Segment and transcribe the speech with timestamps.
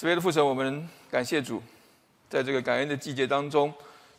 [0.00, 1.62] 慈悲的父神，我们感谢主，
[2.30, 3.70] 在这个感恩的季节当中，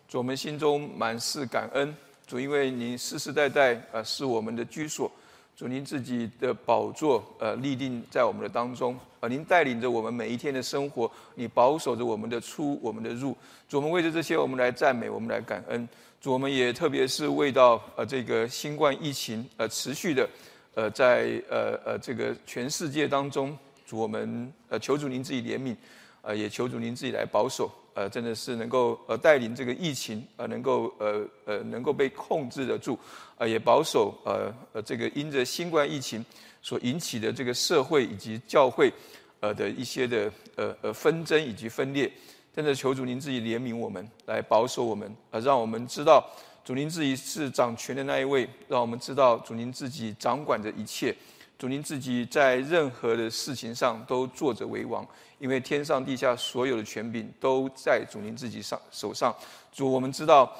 [0.07, 1.91] 主我们心中满是感恩。
[2.27, 5.11] 主，因为您世世代代呃是我们的居所，
[5.57, 13.35] 主您自己的宝座呃立定在我们的当中，呃您带领着我们每一天的生活，你保守着我们的出我们的入。
[13.67, 15.89] 主，我们为着这些，我们来赞美，我们来感恩。
[16.21, 20.29] 主，我们也特别是为到呃这个新冠疫情呃持续的
[20.75, 23.57] 呃在呃呃这个全世界当中。
[23.97, 25.75] 我们呃求主您自己怜悯，
[26.21, 32.97] 呃也求主您自己来保守，呃真的是能够呃带领这个疫情呃能够呃呃能够被控制得住，
[33.37, 36.23] 呃也保守呃呃这个因着新冠疫情
[36.61, 38.91] 所引起的这个社会以及教会
[39.39, 42.11] 呃的一些的呃呃纷争以及分裂，
[42.55, 46.23] 真的求主您自己怜悯我们，来保守我们，呃让我们知道
[46.63, 51.15] 主您自己是掌权的那一位，让我们知道主您自己掌管着一切。
[51.61, 55.07] 主您自己在任何的事情上都坐着为王，
[55.37, 59.31] 因为天上地下所有的权柄都在主您自己上手上。
[59.71, 60.51] 主，我们知道，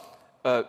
[0.43, 0.63] 呃，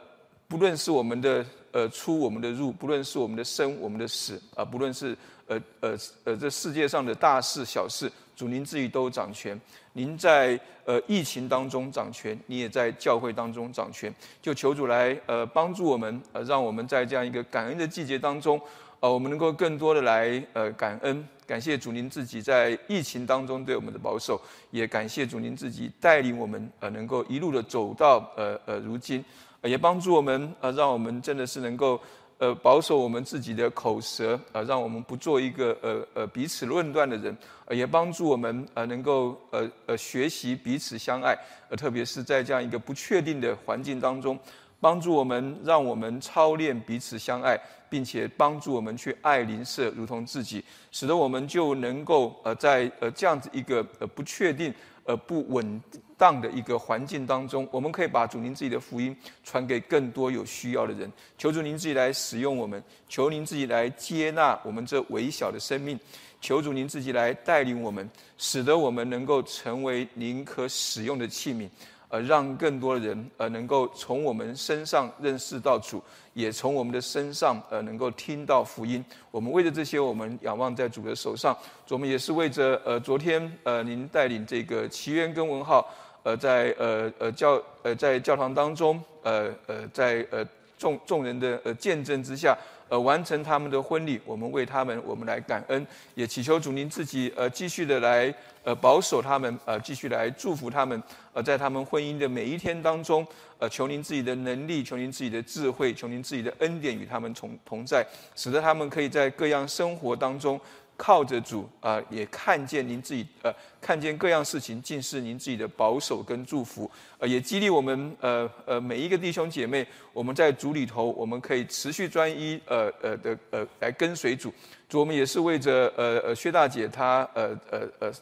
[0.48, 5.14] 不论是我们的呃出，我们的入，不论是我们的生，我们的死，啊，不论是
[5.48, 9.60] 呃呃呃这世界上的大事小事，主您自己都掌权。
[9.92, 14.10] 您在呃疫情当中掌权，你也在教会当中掌权。
[14.40, 18.58] 就求主来呃帮助我们，呃，让我们在这样一个感恩的季节当中。
[19.02, 29.24] 呃，我们能够更多的来呃感恩，感谢主您自己在疫情当中对我们的保守，也感谢主您自己带领我们呃能够一路的走到呃呃如今，
[29.64, 32.00] 也帮助我们呃让我们真的是能够
[32.38, 37.36] 呃保守我们自己的口舌呃让我们不做一个呃呃彼此论断的人，
[37.70, 41.36] 也帮助我们呃能够呃呃学习彼此相爱，
[41.68, 44.38] 呃特别是在这样一个不确定的环境当中。
[44.78, 47.56] 帮助我们，让我们操练彼此相爱，
[47.92, 54.72] 并且帮助我们去爱邻舍如同自己，使得我们就能够呃在呃这样子一个呃不确定
[55.04, 55.78] 呃不稳
[56.16, 61.12] 当的一个环境当中，我们可以把主您自己的福音传给更多有需要的人。
[61.36, 66.00] 求主您自己来使用我们，求您自己来接纳我们这微小的生命，
[66.40, 68.08] 求主您自己来带领我们，
[68.38, 71.68] 使得我们能够成为您可使用的器皿。
[72.12, 76.02] 呃，让更多的人呃能够从我们身上认识到主，
[76.34, 79.02] 也从我们的身上呃能够听到福音。
[79.30, 81.56] 我们为了这些，我们仰望在主的手上。
[81.88, 85.88] 我们也是为着呃昨天呃您带领这个奇渊跟文浩
[86.22, 90.46] 呃在呃呃教呃在教堂当中呃呃在呃
[90.76, 92.54] 众众人的呃见证之下。
[92.92, 98.32] 呃，完成他们的婚礼，我们为他们，我们来感恩，也祈求主您自己呃继续的来
[98.64, 101.02] 呃保守他们，呃继续来祝福他们，
[101.32, 103.26] 呃在他们婚姻的每一天当中，
[103.58, 110.60] 呃求您自己的能力，求您自己的智慧，求您自己的恩典与他们同同在，使得他们可以在各样生活当中。
[111.02, 124.54] 靠着主啊，也看见您自己呃，看见各样事情尽是您自己的保守跟祝福，呃，也激励我们呃呃每一个弟兄姐妹，我们在主里头，我们可以持续专一呃呃的呃来跟随主。
[124.88, 128.12] 主，我们也是为着呃呃薛大姐她呃呃呃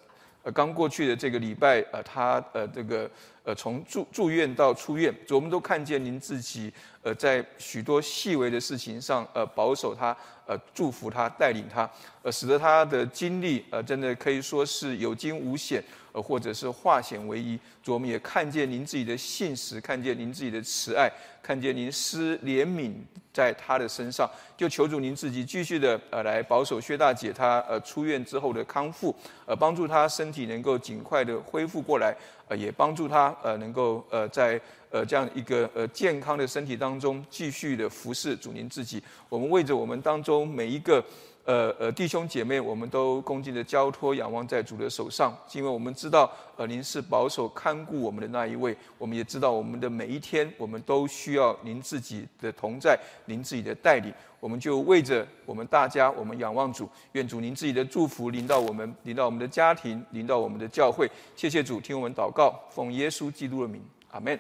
[0.44, 3.10] 呃刚过去的这个礼拜呃她呃这个
[3.50, 6.72] 呃从住住院到出院，我们都看见您自己
[7.02, 10.16] 呃在许多细微的事情上呃保守他。
[10.46, 11.88] 呃，祝福他，带领他，
[12.22, 15.80] 呃，使得他的经历，呃，真的可以说是有惊无险，
[16.12, 17.58] 呃，或者是化险为夷。
[17.82, 21.10] 主，我们也看见您自己的信实，看见您自己的慈爱，
[21.42, 22.92] 看见您施怜悯
[23.32, 24.28] 在他的身上。
[24.56, 29.14] 就求主您自己继续的，呃，来保守薛大姐她呃出院之后的康复，
[29.46, 32.14] 呃，帮助她身体能够尽快的恢复过来，
[32.48, 34.60] 呃，也帮助她呃能够呃在。
[34.92, 39.00] 呃，这样一个呃健康的身体当中，继续的服侍主您自己。
[39.28, 41.00] 我们为着我们当中每一个
[41.44, 48.76] 呃呃弟兄姐妹，我们都恭敬的交托仰望在主的手上，是因为我们知道呃您是保守看顾我们的那一位。
[48.98, 54.12] 我们也知道我们的每一天，我们都需要您自己的同在，您自己的带领。
[54.38, 61.10] 我们就为着我们大家，我们仰望主，愿主您自己的祝福临到我们，临到我们的家庭，临到我们的教会。
[61.36, 63.82] 谢谢主，听我们祷告，奉耶稣基督的名，
[64.12, 64.38] 阿门。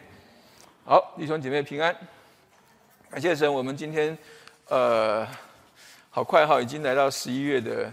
[0.86, 1.94] 好，弟兄姐妹平安，
[3.10, 3.52] 感谢神。
[3.52, 4.16] 我们今天，
[4.68, 5.26] 呃，
[6.12, 7.92] 好快哈，已经来到十一月的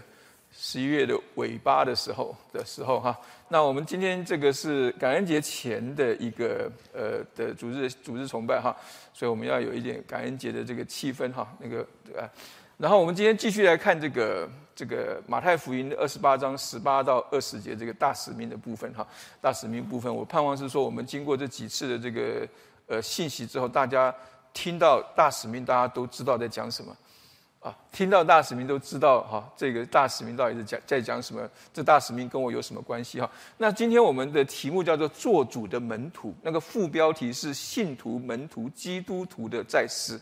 [0.52, 3.16] 十一月的尾巴的时候的时候哈。
[3.48, 8.76] 那我们今天这个是感恩节前的一个呃的主日主日崇拜哈，
[9.14, 11.46] 所以我们要有一点感恩节的这个气氛哈。
[11.60, 12.28] 那个呃，
[12.76, 19.06] 然后我们今天继续来看这个这个马太福音的二十八章十八到二十节这个大使命的部分哈。
[19.40, 22.46] 大使命部分，我盼望是说我们经过这几次的这个。
[22.90, 24.14] 呃，信息之后，大家
[24.54, 26.96] 听到大使命，大家都知道在讲什么。
[27.60, 31.42] 啊，听到大使命都知道哈，这个大使命到底是讲在讲什么？
[31.74, 33.28] 这大使命跟我有什么关系哈？
[33.56, 40.16] 那今天我们的题目叫做“做主的门徒”，那个副标题是“信徒、门徒、基督徒的在世”。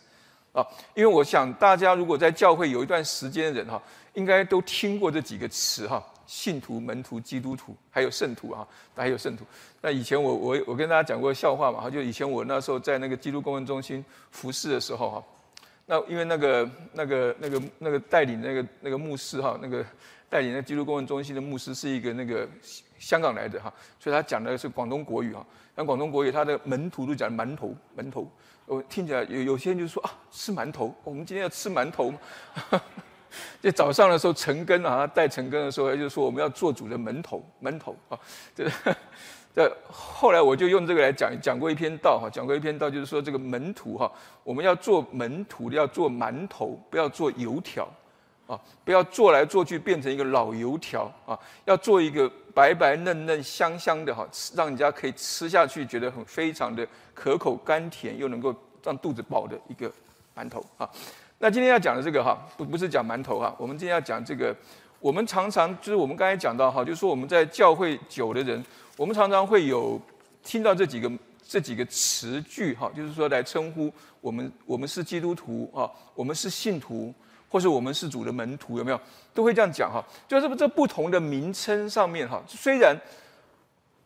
[0.55, 3.83] 啊，因为我想大家如果在教会有一段时间的人哈，
[4.15, 8.67] 应该都听过这几个词哈：信徒、门徒、基督徒，还有圣徒啊，
[8.97, 9.45] 还有圣徒。
[9.83, 15.23] 那以前我我我跟大家讲过笑话嘛，哈，就以前我那时候在那个基督公文中心服侍的时候哈。
[15.87, 19.85] 那因为那个那个那个那个带领那个那个牧师哈，那个
[20.29, 22.49] 带领那基督公文中心的牧师是一个那个
[22.99, 25.47] 香港来的哈，所以他讲的是广东国语哈。
[25.77, 28.29] 那广东国语，他的门徒都讲馒头馒头，
[28.65, 32.13] 我听起来有有些人就说啊吃馒头，我们今天要吃馒头。
[33.63, 38.19] 就早上的时候陈根啊，带陈根的时候，他就说我们要做主的门头门头啊，
[38.55, 38.69] 这。
[39.57, 44.13] 这后来我就用这个来讲讲过一篇道哈，讲过一篇道，就是说这个门徒哈，
[44.45, 47.89] 我们要做门徒的要做馒头，不要做油条，
[48.47, 58.55] 啊，不要做来做去变成一个老油条啊，要做一个白白嫩嫩香香的哈，让人家可以吃下去觉得很非常的可口甘甜，又能够
[58.85, 59.91] 让肚子饱的一个
[60.37, 60.87] 馒头啊。
[61.39, 64.55] 那今天要讲的这个哈，不不是讲馒头哈，我们今天要讲这个，
[65.01, 68.63] 我们常常就是我们刚才讲到哈，就是说我们在教会久的人。
[68.97, 70.01] 我们常常会有
[70.43, 71.11] 听到这几个
[71.47, 77.13] 这几个词句哈，就是说来称呼我们，我们是基督徒啊，我们是信徒，
[77.51, 78.99] 或是我们是主的门徒，有没有？
[79.35, 80.03] 都会这样讲哈。
[80.27, 82.97] 就是这不同的名称上面哈，虽然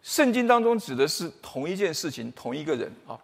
[0.02, 3.16] 圣经当中指的是同一件事情，同一个人啊，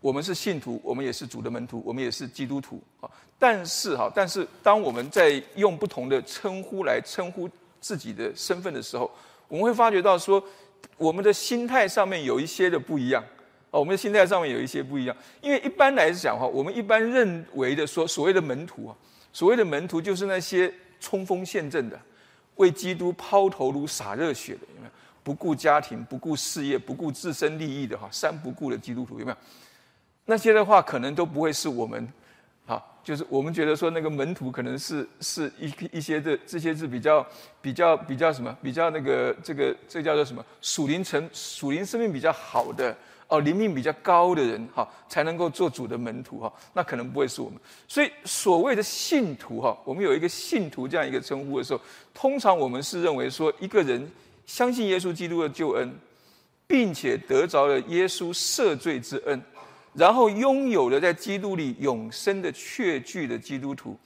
[0.00, 3.10] 我们是信徒，我们也是主的门徒，我们也是基督徒啊。
[3.36, 9.10] 但是哈，但是当我们在用不同的称呼来称呼自己的身份的时候，
[9.48, 10.42] 我们会发觉到说。
[10.96, 13.22] 我们的心态上面有一些的不一样，
[13.70, 15.16] 哦，我们的心态上面有一些不一样。
[15.40, 18.96] 因为一般来讲哈，我们一般认为的说，所谓的门徒啊，
[19.32, 22.00] 所谓的门徒就是那些冲锋陷阵的，
[22.56, 24.90] 为基督抛头颅洒热血的，有没有？
[25.22, 29.36] 不顾家庭、不顾事业、不顾自身利益的哈，三不顾的基督徒有没有？
[30.24, 32.08] 那些的话，可能都不会是我们。
[33.08, 37.26] 就是我们觉得说那个门徒可能是是一一些的这些是比较
[37.62, 42.94] 比较比较什么比较那个这个这叫做什么属灵成属灵生命比较好的
[43.28, 51.80] 哦灵命比较高的人哈才能够做主的门徒哈那可能不会是我们所以所谓的信徒哈我们有一个信徒这样一个称呼的时候
[52.12, 54.06] 通常我们是认为说一个人
[54.44, 55.90] 相信耶稣基督的救恩，
[56.66, 59.42] 并且得着了耶稣赦罪之恩。
[59.94, 63.98] 然后拥有了在基督里永生的确据的基督徒，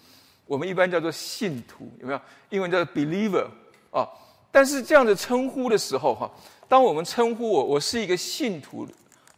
[0.47, 2.21] 我们一般叫做信徒，有没有？
[2.51, 3.47] 英文叫做 believer
[3.91, 4.09] 啊。
[4.51, 6.31] 但是这样的称呼的时候，哈，
[6.69, 8.87] 当我们称呼我我是一个信徒，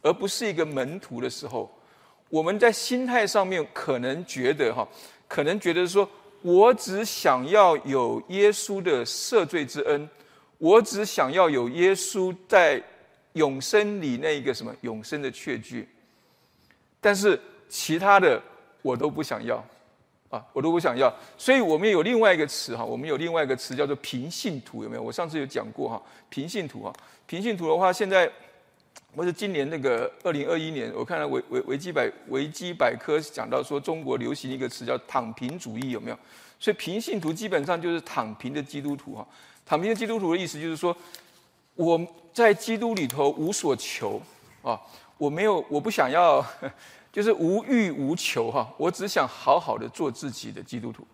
[0.01, 1.71] 而不是一个门徒的时候，
[2.29, 4.85] 我们在心态上面可能觉得，哈，
[5.27, 6.09] 可能觉得说
[6.41, 10.09] 我只想要有耶稣的赦罪之恩，
[10.57, 12.83] 我只想要有耶稣在
[13.33, 15.87] 永生里那一个什么永生的确据。
[17.05, 18.41] 但是其他的
[18.81, 19.63] 我都不想要，
[20.31, 21.13] 啊，我都不想要。
[21.37, 25.03] 所以我们有另外一个词哈，我们有另外一个词叫做平信徒，有没有？
[25.03, 26.91] 我上次有讲过哈，平信徒哈，
[27.27, 28.27] 平信徒的话，现在
[29.15, 36.17] 或者今年那个二零二一年，我看到维维维基百维基百科讲到说，中国流行一个词叫躺平主义，有没有？
[36.59, 39.27] 所以平信徒基本上就是躺平的基督徒哈。
[39.63, 40.97] 躺平的基督徒的意思就是说，
[41.75, 42.03] 我
[42.33, 44.19] 在基督里头无所求
[44.63, 44.81] 啊，
[45.19, 46.43] 我没有，我不想要。
[47.15, 51.07] 就是无欲无求哈，我只想好好的做自己的基督徒，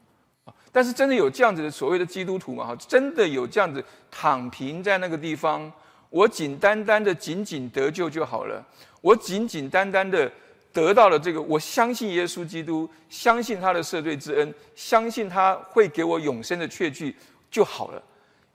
[0.45, 0.53] 啊！
[0.71, 2.65] 但是真的有这样子的所谓的基督徒吗？
[2.65, 5.71] 哈，真的有这样子躺平在那个地方，
[6.09, 8.65] 我简单单的仅仅得救就好了，
[8.99, 10.31] 我简简单单的
[10.73, 17.15] 得到了这个，我相信耶稣基督，相信他的赦罪之恩，相信他会给我永生的确据
[17.51, 18.01] 就好了。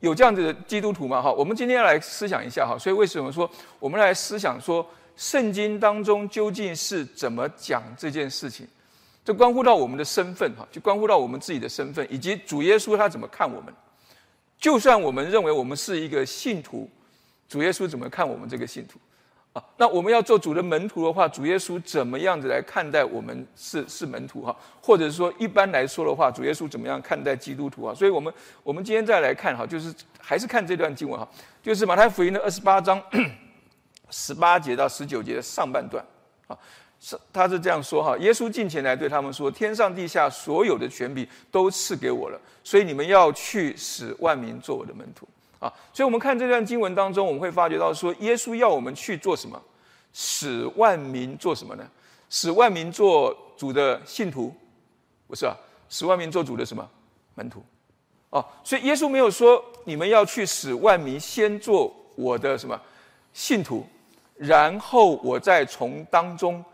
[0.01, 1.23] 有这样子的基督徒吗？
[1.23, 3.49] 哈，我们今天来思想一下哈，所以为什么说
[3.79, 4.85] 我们来思想说？
[5.17, 8.67] 圣经当中究竟是怎么讲这件事情？
[9.25, 13.75] 这关乎到我们的身份哈，就关乎到我们自己的身份，以及主耶稣他怎么看我们。
[14.59, 16.89] 就算我们认为我们是一个信徒，
[17.49, 19.01] 主耶稣怎么看我们这个信徒？
[19.53, 24.55] 啊，那我们要做主的门徒的话，主耶稣怎么样子来看待我们是是门徒哈？
[24.81, 27.95] 或者说一般来说的话，主耶稣怎么样看待基督徒啊？
[27.95, 28.33] 所以我们
[28.63, 31.29] 我们今天再来看哈，就是还是看这段经文哈，
[31.63, 33.03] 就是马太福音的二十八章。
[34.11, 36.05] 十八节到十九节的上半段，
[36.47, 36.57] 啊，
[37.01, 45.27] 是他是这样说哈：耶稣近前来对他们说：“天上地下所有的权柄都赐给我了，所以你们要去使万民做我的门徒。”
[45.59, 49.61] 啊，所以我们看这段经文当中，我们会发觉到说，耶稣要我们去做什么？
[50.13, 51.91] 使万民做什么呢？
[52.29, 54.55] 使万民做主的信徒，
[55.27, 55.57] 不是啊？
[55.89, 56.87] 使万民做主的什么
[57.35, 57.65] 门徒？
[58.31, 62.79] 哦，所以耶稣没有说你们要去使万民先做我的什么
[63.33, 63.87] 信徒，
[64.37, 66.65] 然后我再从当中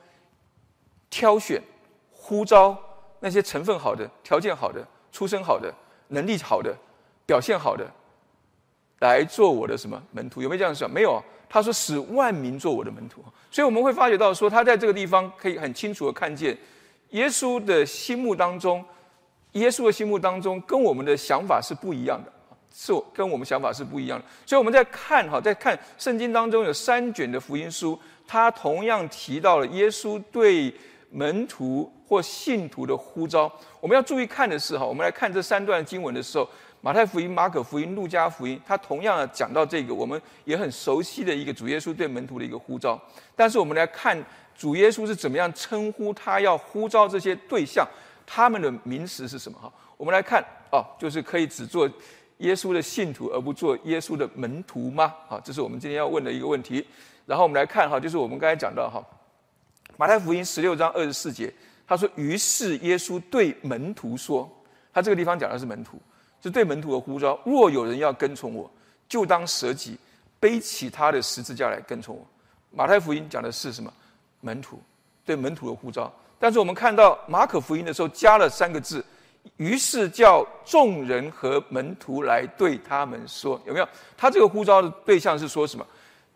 [1.09, 1.63] 挑选、
[2.11, 2.77] 呼召
[3.21, 5.73] 那些成分好的、条件好的、出身好的、
[6.09, 6.77] 能力好的、
[7.25, 7.87] 表现好的
[9.01, 10.43] 来做我的什么门徒？
[10.43, 10.91] 有没有这样想？
[10.91, 11.23] 没有。
[11.49, 13.23] 他说使万民做我的门徒。
[13.51, 16.57] 所以我们会发觉到说，他在这个地方可以很清楚的看见，
[17.11, 18.85] 耶稣的心目当中。
[19.53, 22.33] 耶稣的心目当中，跟我们的想法是不一样的，
[22.75, 24.25] 是跟我们想法是不一样的。
[24.47, 30.75] 所以我们在看哈，在看圣经当中有三卷的福音书，它同样提到了耶稣对
[31.11, 33.53] 门徒或信徒的呼召。
[33.81, 36.49] 我们要注意看的是哈，我们来看这三段经文的时候，
[36.81, 43.01] 马太福音、马可福音、路加福音，它同样讲到这个我们也很熟悉的一个主耶稣对门徒的一个呼召。
[43.37, 44.19] 但是我们来看
[44.55, 47.87] 主耶稣是怎么样称呼他要呼召这些对象。
[48.25, 49.59] 他们的名词是什么？
[49.59, 51.91] 哈，我们来看哦，就是可以只做
[52.43, 55.15] 耶稣的信徒，而不做耶稣的门徒吗？
[55.27, 56.87] 好，这是我们今天要问的一个问题。
[57.25, 59.03] 然后我们来看哈，就是我们刚才讲到哈，
[59.97, 61.53] 马太福音十六章二十四节，
[61.87, 64.51] 他说：“于是耶稣对门徒说，
[64.93, 65.99] 他这个地方讲的是门徒，
[66.43, 67.39] 是对门徒的呼召。
[67.45, 68.71] 若有人要跟从我，
[69.09, 69.97] 就当舍己，
[70.41, 72.27] 背起他的十字架来跟从我。”
[72.75, 73.93] 马太福音讲的是什么？
[74.41, 74.83] 门徒
[75.25, 76.13] 对门徒的呼召。
[76.41, 79.05] 但是我们看到马可福音的时候加了三个字，
[79.57, 83.89] 于是叫众人和门徒来对他们说，有没有？
[84.17, 85.87] 他这个呼召的对象是说什么？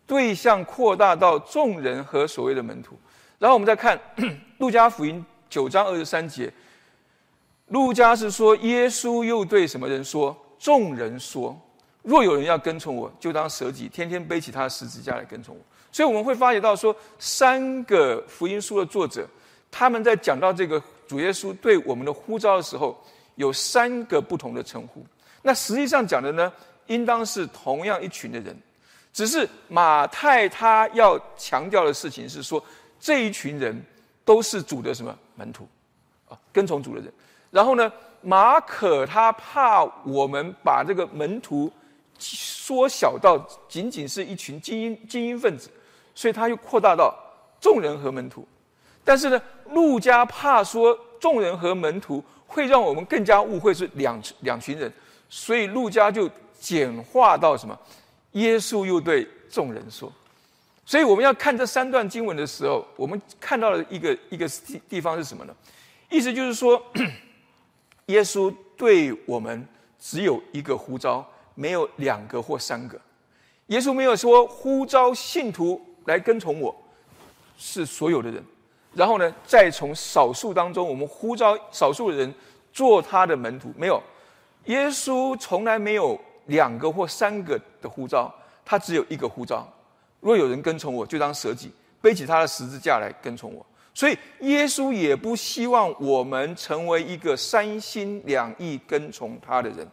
[0.05, 2.97] 对象扩大到众人和所谓的门徒。
[3.39, 3.99] 然后我们再看
[4.59, 6.51] 路加福音九章二十三节，
[7.67, 10.35] 路加是说耶稣又对什么人说？
[10.57, 11.59] 众人说，
[12.01, 15.61] 若有人要跟从我，就当舍己，天天背起他的十字架来跟从我。
[15.91, 19.27] 所以我们会发觉到说，三个福音书的作者。
[19.69, 23.01] 他们在讲到这个主耶稣对我们的呼召的时候，
[23.35, 25.05] 有三个不同的称呼。
[25.41, 26.51] 那实际上讲的呢，
[26.87, 28.55] 应当是同样一群的人，
[29.13, 32.61] 只是马太他要强调的事情是说，
[32.99, 33.81] 这一群人
[34.25, 35.67] 都是主的什么门徒
[36.27, 37.13] 啊，跟从主的人。
[37.49, 41.71] 然后呢，马可他怕我们把这个门徒
[42.19, 43.37] 缩小到
[43.69, 45.69] 仅仅是一群精英精英分子，
[46.13, 47.15] 所以他又扩大到
[47.61, 48.45] 众人和门徒。
[49.07, 54.91] 但是呢，路加怕说众人和门徒会让我们更加误会是两两群人，
[55.29, 57.79] 所以路加就简化到什么？
[58.33, 60.11] 耶稣又对众人说，
[60.85, 65.55] 所以我们要看这三段经文的时候，我们看到了一个一个地地方是什么呢？
[66.09, 66.83] 意思就是说，
[68.07, 69.65] 耶稣对我们
[69.97, 72.99] 只有一个呼召，没有两个或三个。
[73.67, 76.75] 耶稣没有说呼召信徒来跟从我，
[77.57, 78.43] 是所有的人。
[78.97, 82.33] 然后呢，再从少数当中，我们呼召少数人
[82.73, 83.71] 做他的门徒。
[83.77, 84.01] 没有，
[84.65, 88.33] 耶稣从来没有两个或三个的呼召，
[88.65, 89.71] 他只有一个呼召。
[90.19, 93.63] 若有人跟从我，就当舍己，背起他的十字架来跟从我。
[93.93, 99.87] 所以，耶稣也不希望我们成为一个三心两意跟从他的人。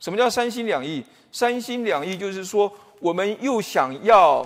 [0.00, 1.04] 什么叫三心两意？
[1.30, 4.44] 三心两意就是说，我们又想要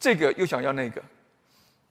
[0.00, 1.02] 这个，又想要那个。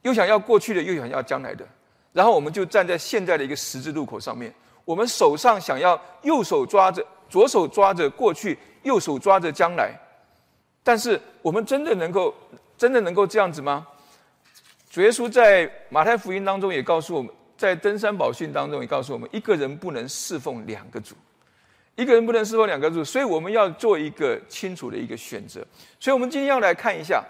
[0.04, 1.66] 又想要过去的，又想要将来的，
[2.14, 4.54] 然后我们就站在现在的一个十字路口上面。
[4.84, 9.94] 我们手上想要右手抓着，左手抓着过去，右手抓着将来。
[10.84, 12.34] 但是我们真的能够，
[12.76, 13.86] 真的能够这样子吗？
[14.90, 21.16] 主耶稣在马太福音当中也告诉我们，在登山宝训当中也告诉我们，一个人不能侍奉两个主，
[21.96, 25.64] 一个人不能侍奉两个主，所以我们要做一个清楚的一个选择。
[26.00, 27.24] 所以我们今天要来看一下，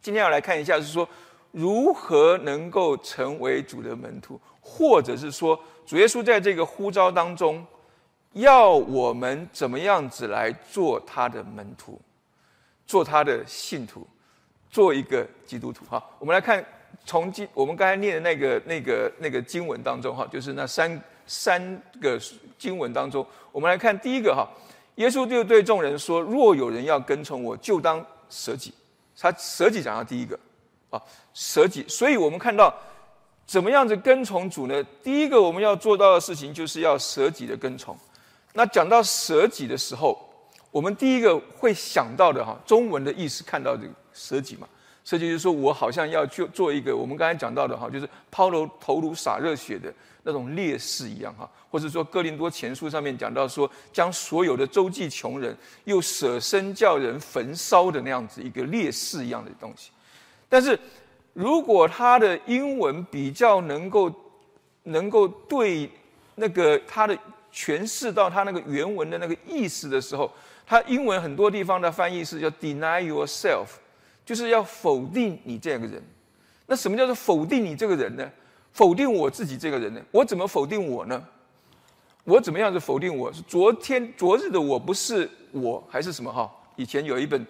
[0.00, 1.06] 今天要来看一下是说。
[1.50, 7.66] 如何能够成为主的门徒，或者是说，主耶稣在这个呼召当中，
[8.34, 12.00] 要我们怎么样子来做他的门徒，
[12.86, 14.06] 做他的信徒，
[14.70, 15.84] 做一个基督徒？
[15.86, 16.64] 哈，我们来看
[17.04, 22.20] 从经我们刚才念的那个那个那个经文当中，哈，就是那三三个
[22.58, 24.46] 经文当中，我们来看第一个，哈，
[24.96, 28.74] 耶稣就对众人说：“若有人要跟从我，就当舍己。”
[29.18, 30.38] 他舍己讲到第一个。
[30.90, 31.02] 啊，
[31.34, 32.74] 舍己，所以我们看到
[33.46, 34.82] 怎么样子跟从主呢？
[35.02, 37.96] 第一个我们要做到的事情，就是要舍己的跟从。
[38.54, 40.18] 那讲到舍己的时候，
[40.70, 44.66] 我们第一个会想到的哈，中文的意思看到这个舍己嘛，
[45.04, 49.92] 舍己就是说我好像要去做一个我们刚才讲到的哈，就是抛头头颅洒热血的
[50.22, 59.90] 那种烈士一样哈，或者说哥林多前书上面讲到说，将所有的周济穷人，又舍身叫人焚烧的那样子一个烈士一样的东西。
[60.48, 60.78] 但是，
[61.34, 64.10] 如果他的英文比较能够
[64.84, 65.90] 能够对
[66.36, 67.16] 那个他的
[67.52, 70.30] 诠释到他那个原文的那个意思的时候，
[70.66, 73.66] 他英文很多地方的翻译是叫 deny yourself，
[74.24, 76.02] 就是要否定你这个人。
[76.66, 78.30] 那什么叫做否定你这个人呢？
[78.72, 80.00] 否定我自己这个人呢？
[80.10, 81.22] 我怎么否定我呢？
[82.24, 83.32] 我怎么样子否定我？
[83.32, 86.50] 是昨天昨日的我不是我还是什么哈？
[86.76, 87.44] 以前有一本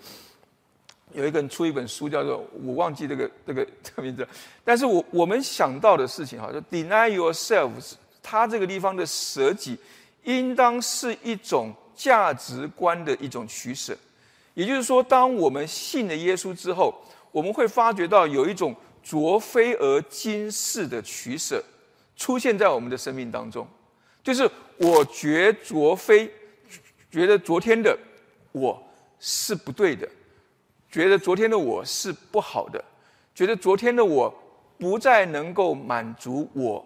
[1.15, 4.27] 有一个人出一本书叫做我忘记这个 这个这个名字，
[4.65, 7.71] 但是我我们想到的事情哈，就 deny yourself，
[8.23, 9.79] 他这个地方的舍己，
[10.25, 13.97] 应当是一种价值观的一种取舍。
[14.55, 16.93] 也就是说，当我们信了耶稣之后，
[17.31, 21.63] 我们会发觉到有一种卓非而今世的取舍
[22.17, 23.67] 出现在我们的生命当中。
[24.23, 26.29] 就是我觉卓非，
[27.11, 27.97] 觉得昨天的
[28.51, 28.83] 我
[29.21, 30.07] 是不对的，
[30.99, 32.85] 觉得昨天的我是不好的，
[33.33, 34.35] 觉得昨天的我
[34.77, 36.85] 不再能够满足我，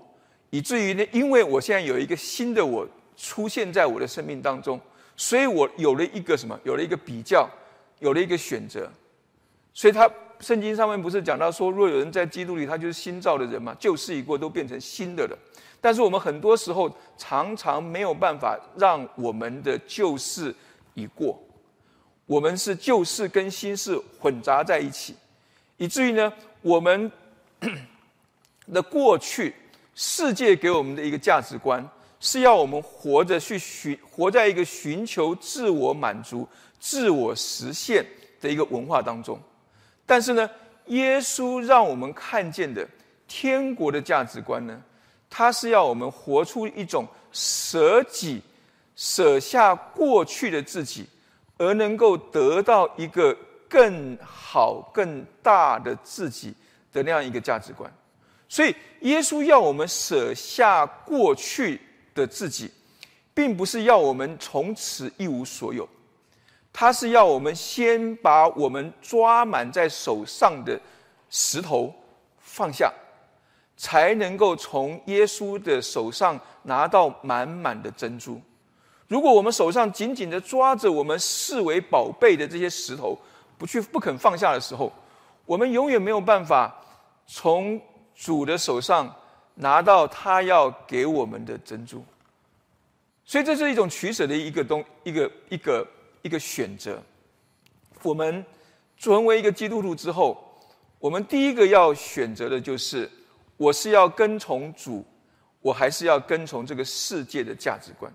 [0.51, 4.79] 以至于呢，因为我现在有一个新的我出现在我的生命当中，
[5.17, 6.61] 所以我有了一个什么？
[6.63, 7.49] 有了一个比较，
[8.01, 8.87] 有了一个选择。
[9.73, 10.07] 所以他
[10.41, 15.39] 圣经上面不是讲到说，若有人在基督里，他就是新造的人嘛，旧事已过，都变成新的了。
[15.81, 20.55] 但是我们很多时候常常没有办法让我们的旧事
[20.93, 21.43] 已过，
[22.27, 25.15] 我们是旧事跟新事混杂在一起，
[25.77, 27.11] 以至于呢，我们
[28.73, 29.55] 的过去
[29.95, 31.87] 世界给我们的一个价值观
[32.21, 36.49] 是要我们活着去寻活在一个寻求自我满足、
[36.79, 38.07] 自我实现
[38.41, 39.39] 的一个文化当中，
[40.07, 40.49] 但是呢，
[40.87, 42.87] 耶稣让我们看见的
[43.27, 44.83] 天国的价值观呢？
[45.29, 48.43] 他是要我们活出一种舍己、
[48.95, 51.07] 舍下过去的自己，
[51.63, 53.37] 而能够得到一个
[53.69, 56.53] 更好、更大的自己
[56.93, 57.89] 的那样一个价值观。
[58.49, 61.81] 所以，耶稣要我们舍下过去
[62.15, 62.69] 的自己，
[63.33, 65.89] 并不是要我们从此一无所有，
[66.73, 70.79] 他是要我们先把我们抓满在手上的
[71.31, 71.95] 石头
[72.41, 72.93] 放下。
[73.75, 78.41] 才能够从耶稣的手上拿到满满的珍珠。
[79.13, 83.15] 如果我们手上紧紧的抓着我们视为宝贝的这些石头，
[83.59, 84.91] 不去不肯放下的时候，
[85.45, 86.75] 我们永远没有办法
[87.27, 87.79] 从
[88.15, 89.15] 主的手上
[89.57, 92.03] 拿到他要给我们的珍珠。
[93.23, 95.87] 所以这是一种取舍的一个东一个一个
[96.23, 96.99] 一个选择。
[98.01, 98.43] 我们
[98.97, 100.43] 成为一个基督徒之后，
[100.99, 103.11] 我们第一个要选择的就是。
[103.59, 105.05] 我是要跟从主，
[105.61, 108.11] 我还是要跟从这个世界的价值观？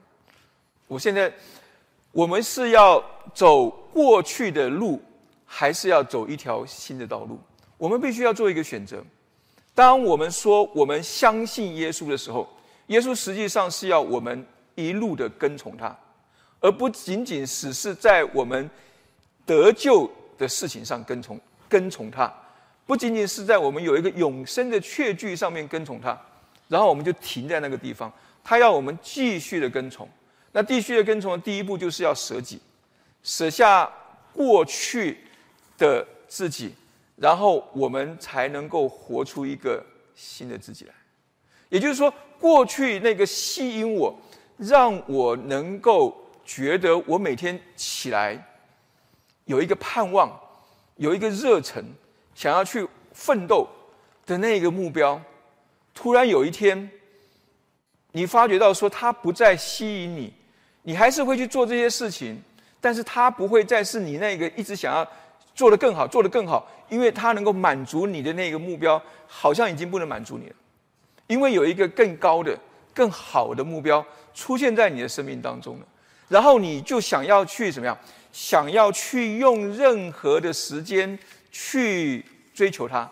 [0.88, 1.32] 我现在，
[2.12, 5.02] 我们是要走过去的路，
[5.46, 7.40] 还是要走一条新的道路？
[7.78, 9.04] 我们必须要做一个选择。
[9.76, 12.48] 当我们说我们相信耶稣的时候，
[12.88, 14.46] 耶稣实际上是要我们
[14.76, 15.96] 一路的跟从他，
[16.60, 18.70] 而不仅仅只是在我们
[19.46, 22.34] 得救的事情上跟从跟从他。
[22.86, 26.18] 不仅仅是在我们有一个永生的确据上面跟从他，
[26.70, 28.12] 然后我们就停在那个地方。
[28.44, 30.08] 他要我们继续的跟从，
[30.58, 32.60] 那继续的跟从的第一步就是要舍己，
[33.22, 33.88] 舍下
[34.34, 35.20] 过去
[35.78, 36.74] 的自己，
[37.16, 40.94] 然后我们才能够活出一个新的自己来。
[41.70, 44.20] 也就是说，过去那个吸引我，
[44.58, 48.44] 让我能够觉得我每天起来
[49.46, 50.28] 有一个盼望，
[50.96, 51.86] 有一个热忱。
[52.34, 53.68] 想要去奋斗
[54.26, 55.22] 的那个目标，
[55.94, 56.90] 突然有一天，
[58.12, 60.34] 你发觉到说它不再吸引你，
[60.88, 62.42] 你还是会去做这些事情，
[62.80, 65.06] 但是它不会再是你那个一直想要
[65.54, 70.56] 做得更好、做得更好，因为它能够满足你的那个目标，好像已经不能满足你了，
[71.28, 72.58] 因为有一个更高的、
[72.94, 75.86] 更好的目标出现在你的生命当中了，
[76.30, 77.98] 然后你就想要去怎么样？
[78.32, 81.20] 想要去用任何的时间。
[81.50, 82.24] 去
[82.54, 83.10] 追求他，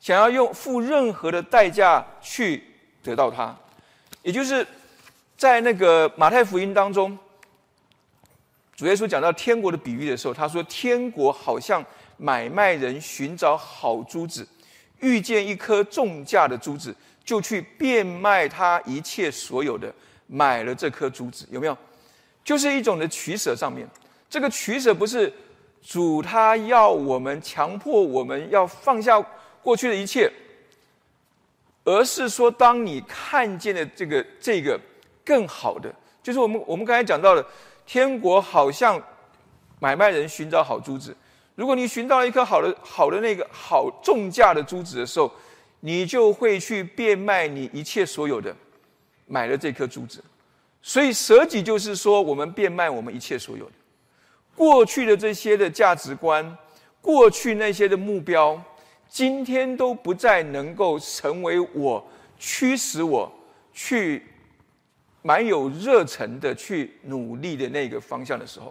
[0.00, 2.60] 想要用付任何的代价去
[3.04, 3.56] 得到他，
[4.22, 4.66] 也就是
[5.36, 7.18] 在那个马太福音当中，
[8.74, 11.84] 主耶稣讲到天国的比喻的时候，他说：“天国好像
[12.16, 14.46] 买卖人寻找好珠子，
[15.00, 16.94] 遇见一颗重价的珠子，
[17.24, 19.92] 就去变卖他一切所有的，
[20.26, 21.76] 买了这颗珠子。”有没有？
[22.44, 23.54] 就是一种的取舍。
[23.56, 23.88] 上面
[24.28, 25.32] 这个取舍不是。
[25.86, 29.20] 主他要我们强迫我们要放下
[29.62, 30.32] 过去的一切，
[31.84, 34.80] 而是说，当你看见的这个这个
[35.24, 37.44] 更好的，就是我们我们刚才讲到的，
[37.86, 39.02] 天国好像
[39.80, 41.16] 买卖人寻找好珠子。
[41.54, 45.30] 如果你寻到一颗好的好的那个好重价的珠子的时候，
[45.80, 48.54] 你就会去变卖你一切所有的，
[49.26, 50.22] 买了这颗珠子。
[50.82, 53.72] 所以舍己就是说，我们变卖我们一切所有的
[54.54, 56.56] 过去的这些的价值观，
[57.00, 58.60] 过去那些的目标，
[59.08, 62.04] 今天都不再能够成为我
[62.38, 63.32] 驱使我
[63.72, 64.26] 去
[65.26, 68.70] 蛮有热忱的去努力的那个方向的时候，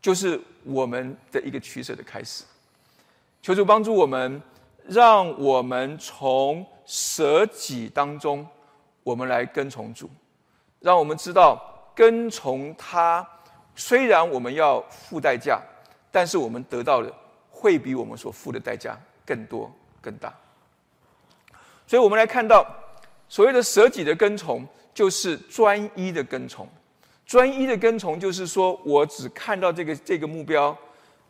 [0.00, 2.42] 就是我们的一个取舍的开始。
[3.42, 4.40] 求主帮助我们，
[4.88, 8.46] 让我们从舍己当中，
[9.02, 10.08] 我们来跟从主。
[10.80, 11.62] 让我们知道，
[11.94, 13.28] 跟从他，
[13.76, 15.60] 虽然我们要付代价，
[16.10, 17.12] 但是我们得到的
[17.50, 20.32] 会比我们所付的代价更多更大。
[21.86, 22.66] 所以，我们来看到
[23.32, 26.68] 所谓的舍己的跟从，就是专一的跟从。
[27.24, 30.76] 专一的跟从，就是说我只看到这个这个目标，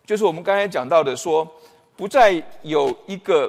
[0.04, 1.48] 就是我们刚才讲到的，说
[1.94, 3.48] 不再有一个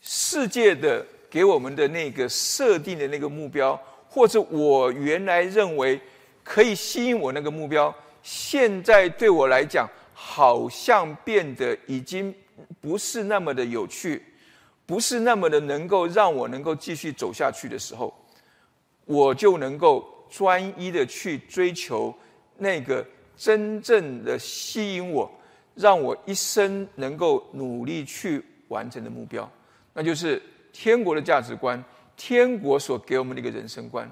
[0.00, 3.78] 世界的给我们的那个设定的那个目标。
[4.08, 6.00] 或者我原来认为
[6.42, 12.34] 可以吸引我那个目标，现在对我来讲好像变得已经
[12.80, 14.24] 不是那么的有趣，
[14.88, 18.10] 不是那么的能够让我能够继续走下去的时候，
[19.04, 22.14] 我就能够专一的去追求
[22.56, 25.30] 那个真正的吸引我，
[25.74, 29.46] 让我一生能够努力去完成的目标，
[29.92, 31.84] 那就是天国的价值观。
[32.16, 34.10] 天国所给我们的一个人生观，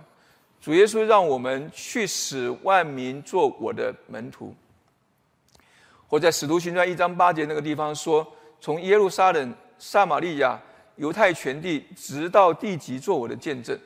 [0.61, 4.55] 主耶稣让我们去使万民做我的门徒。
[6.09, 8.25] 我在使徒行传一章八节那个地方说
[8.61, 10.61] ：“从耶路撒冷、撒玛利亚、
[10.97, 13.79] 犹太全地，直到地极，做我的见证。”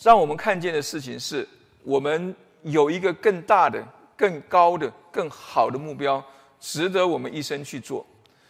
[0.00, 1.48] 让我们看见的事情是，
[1.82, 3.82] 我们有一个更大的、
[4.16, 6.24] 更高的、更好的目标，
[6.60, 8.06] 值得我们一生去做。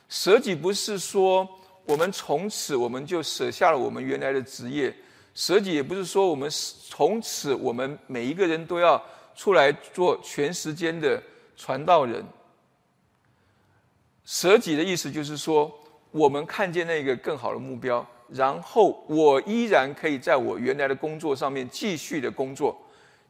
[0.08, 1.48] 舍己不是说。
[1.86, 4.92] 我们从此我们就舍下了我们原来的职业，
[5.36, 9.00] 舍己也不是说我们从此我们每一个人都要
[9.36, 11.22] 出来做全时间的
[11.56, 12.24] 传道人。
[14.26, 15.72] 舍己的意思就是说，
[16.10, 22.78] 我们看见那个更好的目标，然后我依然可以在我原来的工作上面继续的工作，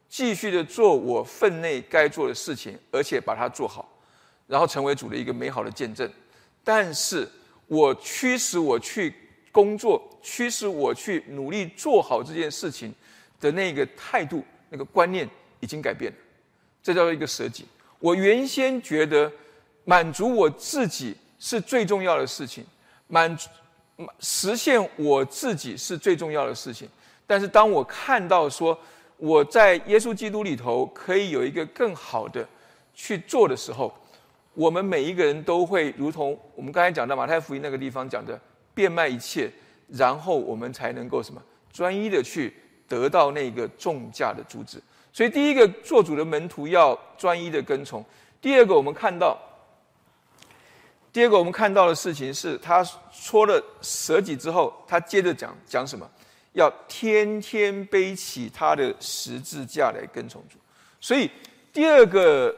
[0.09, 3.89] 继续的做我分内该做的事情，而且把它做好，
[4.49, 6.11] 然后成为主的一个美好的见证。
[6.65, 7.29] 但是。
[7.69, 9.13] 我驱使我去
[9.51, 12.95] 工作，驱使我去努力做好这件事情
[13.41, 15.29] 的那个态度、那个观念
[15.59, 16.19] 已经改变了。
[16.81, 17.67] 这叫做一个舍己。
[17.99, 19.29] 我原先觉得
[19.87, 22.67] 满足我自己是最重要的事情，
[23.07, 23.49] 满足
[24.19, 26.87] 实现我自己是最重要的事情。
[27.27, 28.79] 但是当我看到说
[29.17, 32.47] 我在耶稣基督里头可以有一个更好的
[32.95, 33.95] 去做的时候，
[34.55, 38.39] 我们每一个人都会如同我们刚才讲到马太福音那个地方讲的，
[38.75, 39.51] 变卖一切，
[39.89, 41.41] 然后我们才能够什么
[41.73, 42.53] 专一的去
[42.89, 44.83] 得到那个重价的珠子。
[45.13, 48.05] 所以第一个做主的门徒要专一的跟从。
[48.43, 49.39] 第二个我们看到，
[51.17, 56.07] 第二个我们看到的事情是他说了舍己之后，他接着讲讲什么？
[56.53, 60.59] 要天天背起他的十字架来跟从主。
[61.01, 61.31] 所以
[61.73, 62.55] 第二个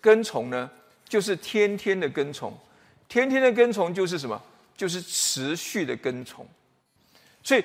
[0.00, 0.70] 跟从呢？
[1.08, 2.56] 就是天天的跟从，
[3.08, 4.40] 天天的跟从就是什么？
[4.76, 6.46] 就是持续的跟从。
[7.42, 7.64] 所以，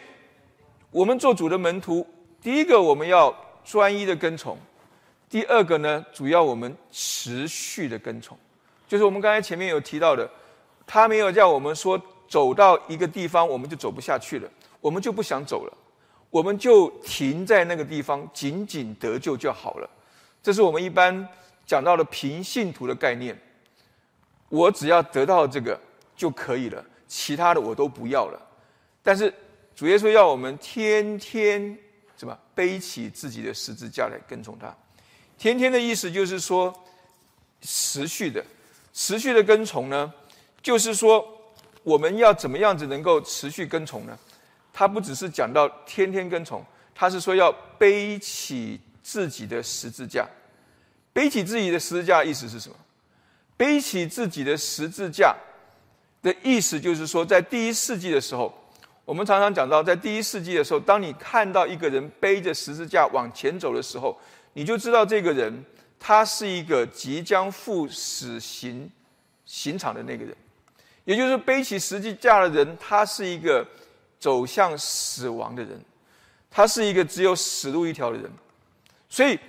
[0.90, 2.04] 我们做主的门徒，
[2.42, 3.32] 第一个我们要
[3.64, 4.58] 专一的跟从；
[5.30, 8.36] 第二个呢，主要我们持续的跟从。
[8.92, 10.30] 就是我们刚才前面有提到的，
[10.86, 14.52] 他没有叫我们说走到一个地方我们就走不下去了，
[14.82, 15.74] 我们就不想走了，
[16.30, 19.90] 我们就停在那个地方，仅仅得救就好了。
[20.44, 21.26] 这是我们一般。
[21.66, 23.40] 讲到了平信徒的概念，
[24.50, 25.80] 我只要得到这个
[26.18, 28.38] 就可以了，其他的我都不要了。
[29.02, 29.34] 但是
[29.74, 31.78] 主耶稣要我们天天
[32.18, 34.76] 什么背起自己的十字架来跟从他。
[35.38, 36.74] 天天的意思就是说
[37.62, 38.44] 持续的、
[38.94, 40.14] 持续的跟从呢，
[40.62, 41.26] 就是说
[41.84, 44.18] 我们要怎么样子能够持续跟从呢？
[44.74, 46.64] 他不只是讲到天天跟从，
[46.96, 50.28] 他是说要背起自己的十字架。
[51.14, 52.76] 背起自己的十字架，意思是什么？
[53.58, 55.36] 背起自己的十字架
[56.22, 58.54] 的意思就是说，在第一世纪的时候，
[59.04, 64.18] 我们常常讲到，在第一世纪的时候，当你看到一个人背着十字架往前走的时候，
[64.54, 65.54] 你就知道这个人
[66.02, 68.92] 他是一个即将赴死刑
[69.46, 70.36] 刑场的那个人，
[71.06, 73.66] 也就是背起十字架的人，他是一个
[74.20, 75.80] 走向死亡的人，
[76.50, 78.30] 他是一个只有死路一条的人，
[79.08, 79.40] 所以。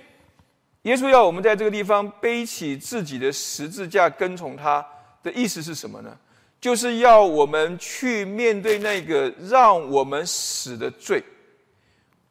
[0.83, 4.85] 耶稣要我们在这个地方背起自己的十字架跟从他
[5.23, 6.13] 的意思是什么呢？
[6.59, 11.23] 就是要我们去面对那个让我们死的罪，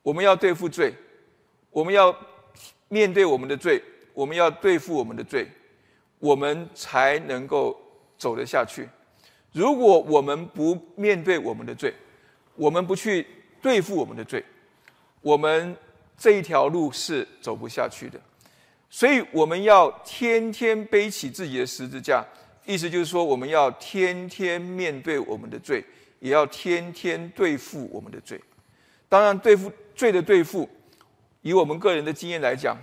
[0.03, 0.95] 我们要对付罪，
[1.71, 2.15] 我们要
[2.89, 3.83] 面对我们的罪，
[4.14, 5.48] 我们要对付我们的罪，
[6.18, 7.79] 我们才能够
[8.16, 8.88] 走得下去。
[9.53, 11.92] 如果我们不面对我们的罪，
[12.55, 13.27] 我们不去
[13.61, 14.42] 对付我们的罪，
[15.20, 15.77] 我们
[16.16, 18.18] 这一条路是走不下去的。
[18.88, 22.25] 所以我们要天天背起自己的十字架，
[22.66, 25.83] 意思就是说，我们要天天面对我们的罪，
[26.20, 28.40] 也要天天对付我们的罪。
[29.09, 30.68] 当然，对付罪的对付，
[31.40, 32.77] 以我们个人的经验来讲，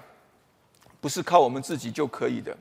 [0.99, 2.57] 不是靠我们自己就可以的，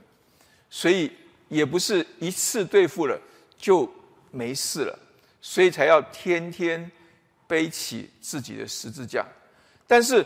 [0.71, 1.11] 所以
[1.49, 3.21] 也不是一次对付了
[3.57, 3.91] 就
[4.31, 4.99] 没事了，
[5.41, 6.91] 所以才要天天
[7.47, 9.27] 背起自己的十字架。
[9.87, 10.25] 但是。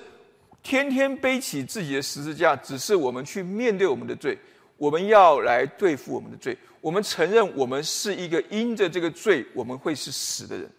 [0.64, 4.38] 天天背起自己的十字架，只是我们去面对我们的罪，
[4.76, 6.56] 我们要来对付我们的罪。
[6.80, 10.70] 我们承认我们是一个因着这个罪，我们会是死的人。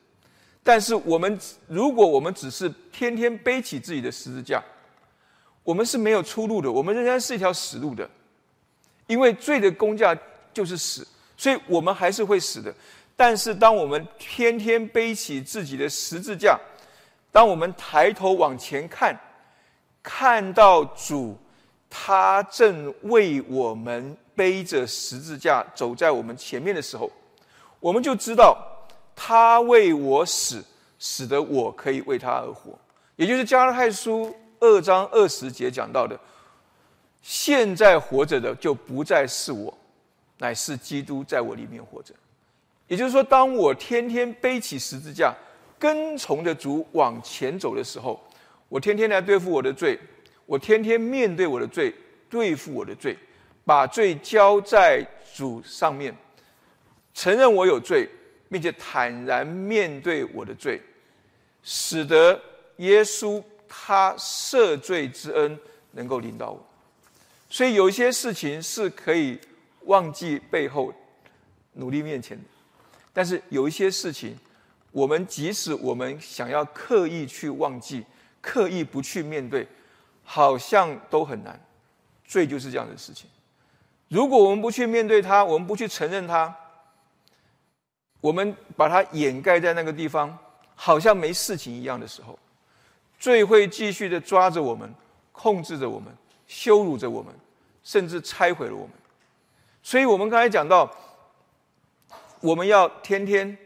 [0.63, 4.63] 但是我们如果我们只是天天背起自己的十字架，
[5.63, 8.09] 我们是没有出路的，我们仍然是一条死路的。
[9.07, 10.17] 因为罪的工价
[10.53, 12.73] 就是死，所以我们还是会死的。
[13.15, 16.59] 但是当我们天天背起自己的十字架，
[17.31, 19.17] 当我们抬头往前看。
[20.01, 21.37] 看到主，
[21.89, 27.09] 他正为我们背着十字架走在我们前面的时候，
[27.79, 28.57] 我们就知道
[29.15, 30.61] 他为我死，
[30.99, 32.77] 使得我可以为他而活。
[33.15, 36.17] 也就是加拉太书二章二十节讲到的：
[37.21, 39.77] 现在活着的就不再是我，
[40.37, 42.13] 乃是基督在我里面活着。
[42.87, 45.35] 也就是说，当我天天背起十字架，
[45.77, 48.17] 跟从着主往前走的时候。
[48.69, 49.99] 我天天来对付我的罪，
[50.45, 51.93] 我天天面对我的罪，
[52.29, 53.17] 对付我的罪，
[53.65, 56.15] 把罪交在主上面，
[57.13, 58.09] 承认我有罪，
[58.49, 60.81] 并且坦然面对我的罪，
[61.61, 62.39] 使得
[62.77, 63.43] 耶稣
[63.75, 65.57] 他赦罪之恩
[65.91, 66.63] 能够领导我。
[67.49, 69.39] 所以有一些事情是可以
[69.85, 70.93] 忘记背后，
[71.73, 72.39] 努力面前，
[73.11, 74.37] 但是有一些事情，
[74.91, 78.05] 我们即使我们想要刻意去忘记。
[78.45, 79.65] 刻意不去面对，
[80.25, 81.57] 好像都很难。
[82.25, 83.29] 罪就是这样的事情。
[84.09, 86.53] 如果我们不去面对它，我们不去承认它，
[88.19, 90.37] 我们把它掩盖在那个地方，
[90.75, 92.37] 好像没事情一样的时候，
[93.23, 94.93] 罪会继续的抓着我们，
[95.31, 96.13] 控制着我们，
[96.45, 97.33] 羞辱着我们，
[97.81, 98.89] 甚至拆毁了我们。
[99.81, 100.93] 所以我们刚才讲到，
[102.41, 103.57] 我们要天天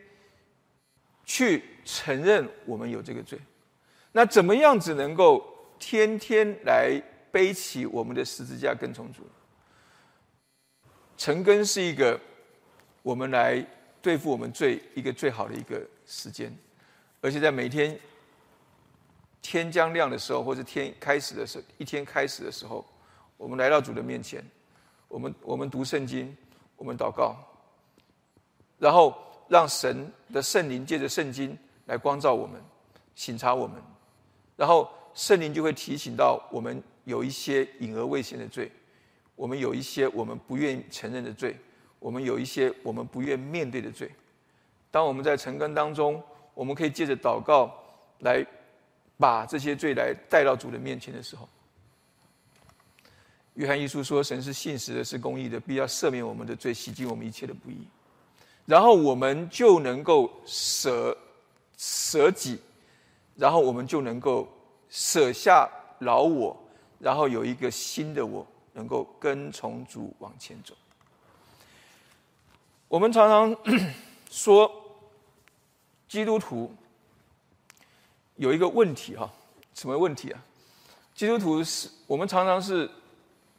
[1.26, 3.40] 去承认我们有这个罪。
[4.12, 5.44] 那怎么样子能够
[5.80, 9.28] 天天来背起我们的十字架跟从主？
[11.18, 12.20] 晨更是一个
[13.02, 13.66] 我们来
[14.04, 16.56] 对付我们最一个最好的一个时间，
[17.22, 18.00] 而且在每天
[19.42, 22.86] 天将亮的时候，或者天开始的时候，一天开始的时候，
[23.38, 24.44] 我们来到主的面前，
[25.08, 26.36] 我们我们读圣经，
[26.76, 27.36] 我们祷告，
[28.78, 29.16] 然后
[29.48, 32.62] 让神的圣灵借着圣经来光照我们，
[33.16, 33.82] 省察我们。
[34.56, 38.72] 然后圣灵就会提醒到我们有一些隐而未显的罪，
[39.36, 41.56] 我们有一些我们不愿意承认的罪，
[42.00, 44.12] 我们有一些我们不愿面对的罪。
[44.90, 46.22] 当我们在晨更当中，
[46.54, 47.72] 我们可以借着祷告
[48.20, 48.44] 来
[49.18, 51.48] 把这些罪来带到主的面前的时候，
[53.56, 57.88] 约翰一书说：“神是信实的，是公义的，必要赦免我们的罪，洗净我们一切的不义。”
[58.66, 61.18] 然后我们就能够舍
[61.78, 62.60] 舍己。
[63.36, 64.48] 然后我们就能够
[64.90, 66.60] 舍下老我，
[66.98, 70.74] 然后有一个新的我，能够跟从主往前走。
[72.88, 73.56] 我们常常
[74.32, 74.72] 说，
[76.08, 76.74] 基督徒
[78.38, 79.32] 有一个问题哈，
[79.74, 80.44] 什么问题啊？
[81.14, 82.90] 基督徒是我们常常是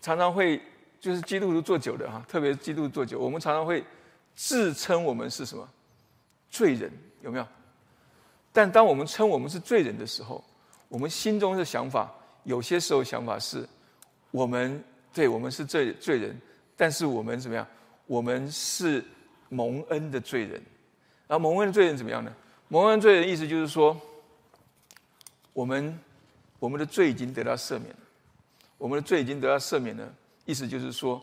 [0.00, 0.60] 常常会
[1.00, 3.84] 就是基督徒做久的哈，特别基督徒做久，我们常常会
[4.34, 5.68] 自称我们是什么
[6.48, 6.90] 罪人，
[7.22, 7.46] 有没有？
[8.52, 10.42] 但当我们称我们是罪人的时候，
[10.88, 12.12] 我们心中的想法，
[12.44, 13.68] 有些时候想法是，
[14.30, 16.40] 我们对我们是罪罪人，
[16.76, 17.66] 但是我们怎么样？
[18.06, 19.04] 我们是
[19.48, 20.62] 蒙恩的罪人。
[21.26, 22.32] 然后蒙恩的罪人怎么样呢？
[22.68, 24.00] 蒙恩罪人意思就是说，
[25.58, 25.98] 我们
[26.60, 27.92] 我们的罪已经得到赦免。
[28.76, 31.20] 我们的罪已经得到赦免了，意思就是说，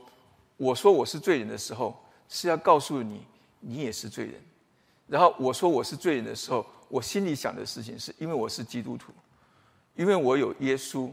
[0.58, 3.26] 我说我是罪人的时候，是要告诉你，
[3.62, 4.36] 你也是罪人。
[5.08, 6.66] 然后我说我是罪人的时候。
[6.88, 9.12] 我心里想的事情是，因为我是基督徒，
[9.96, 11.10] 因为我有耶稣，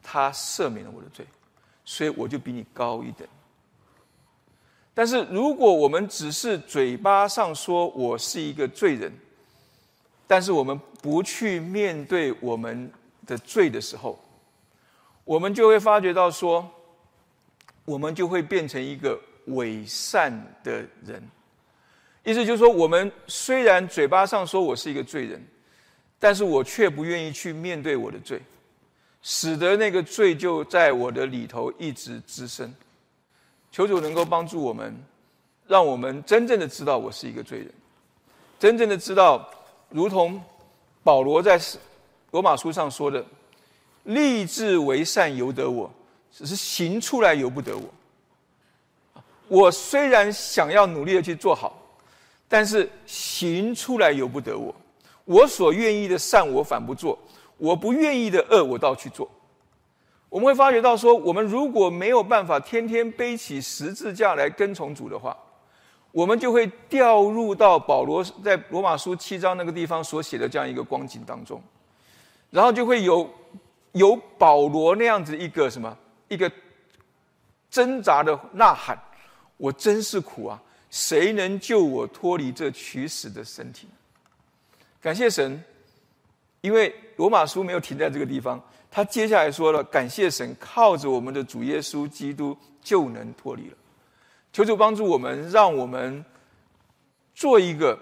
[0.00, 1.26] 他赦免了我的罪，
[1.84, 3.26] 所以我就比你高一等。
[4.94, 9.12] 但是如果我们只是嘴巴上说我是一个罪人，
[10.28, 12.90] 但是我们不去面对我们
[13.26, 14.18] 的罪的时候，
[15.24, 16.68] 我们就会发觉到说，
[17.84, 20.32] 我们就会变成一个伪善
[20.62, 21.22] 的人。
[22.22, 25.42] 意思就是说，我们虽然嘴巴上说我是一个罪人，
[26.18, 28.40] 但是我却不愿意去面对我的罪，
[29.22, 32.72] 使得那个罪就在我的里头一直滋生。
[33.72, 34.94] 求主能够帮助我们，
[35.66, 37.72] 让我们真正的知道我是一个罪人，
[38.58, 39.48] 真正的知道，
[39.88, 40.42] 如同
[41.02, 41.60] 保罗在
[42.30, 43.24] 罗马书上说的
[44.04, 45.90] ：“立志为善由得我，
[46.32, 47.84] 只是行出来由不得我。”
[49.48, 51.76] 我虽然想要努力的去做好。
[52.52, 54.74] 但是行出来由不得我，
[55.24, 57.16] 我所愿意的善我反不做，
[57.58, 59.30] 我不愿意的恶我倒去做。
[60.28, 65.36] 我们会发觉到说，我们如果没有办法天天背起十字架来跟从主的话，
[66.12, 71.62] 我们就会掉入到保罗在罗马书七章那个地方所写的这样一个光景当中，
[72.50, 73.28] 然后就会有
[73.92, 75.96] 有保罗那样子一个什么
[76.28, 76.50] 一个
[77.70, 79.00] 挣扎的呐喊：
[79.56, 80.60] 我真是苦啊！
[80.90, 83.86] 谁能救我脱离这取死的身体？
[85.00, 85.62] 感谢神，
[86.60, 93.76] 因为罗马书没有停在这个地方，他接下来说了：感谢神，靠着我们的主耶稣基督就能脱离了。
[94.52, 96.24] 求主帮助我们，让我们
[97.34, 97.98] 做一个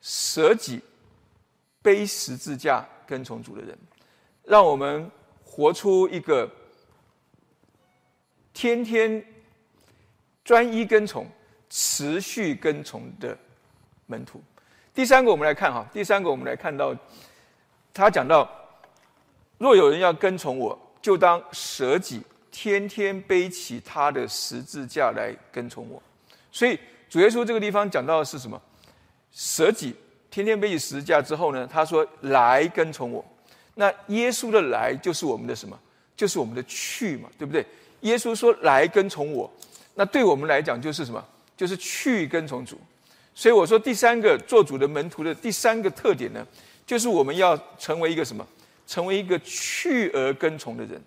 [0.00, 0.80] 舍己、
[1.82, 3.78] 背十字架、跟从主的人，
[4.44, 5.10] 让我们
[5.44, 6.50] 活出一个
[8.52, 9.24] 天天
[10.44, 11.26] 专一跟从。
[11.74, 13.34] 持续跟从的
[14.04, 14.42] 门徒。
[14.92, 15.88] 第三个，我们来看哈。
[15.90, 16.94] 第三个，我们来看到，
[17.94, 18.46] 他讲到，
[19.56, 22.20] 若有人要跟从我，就当舍己，
[22.52, 26.00] 天天背起他的十字架来跟从我。
[26.52, 26.78] 所以
[27.10, 28.60] 主耶稣这个地方讲到的是什么？
[29.32, 29.92] 舍己，
[30.30, 31.66] 天天背起十字架之后呢？
[31.66, 33.24] 他说来跟从我。
[33.74, 35.76] 那耶稣的来就是我们的什么？
[36.14, 37.66] 就是我们的去嘛，对不对？
[38.02, 39.50] 耶稣说来跟从我，
[39.94, 41.24] 那对我们来讲就是什么？
[41.56, 42.78] 就是去跟从主，
[43.34, 46.46] 所以我说第三个做主的门徒的第三个特点呢，
[46.84, 48.46] 就是我们要成为一个什么？
[48.84, 51.00] 成为一个去而跟从的人，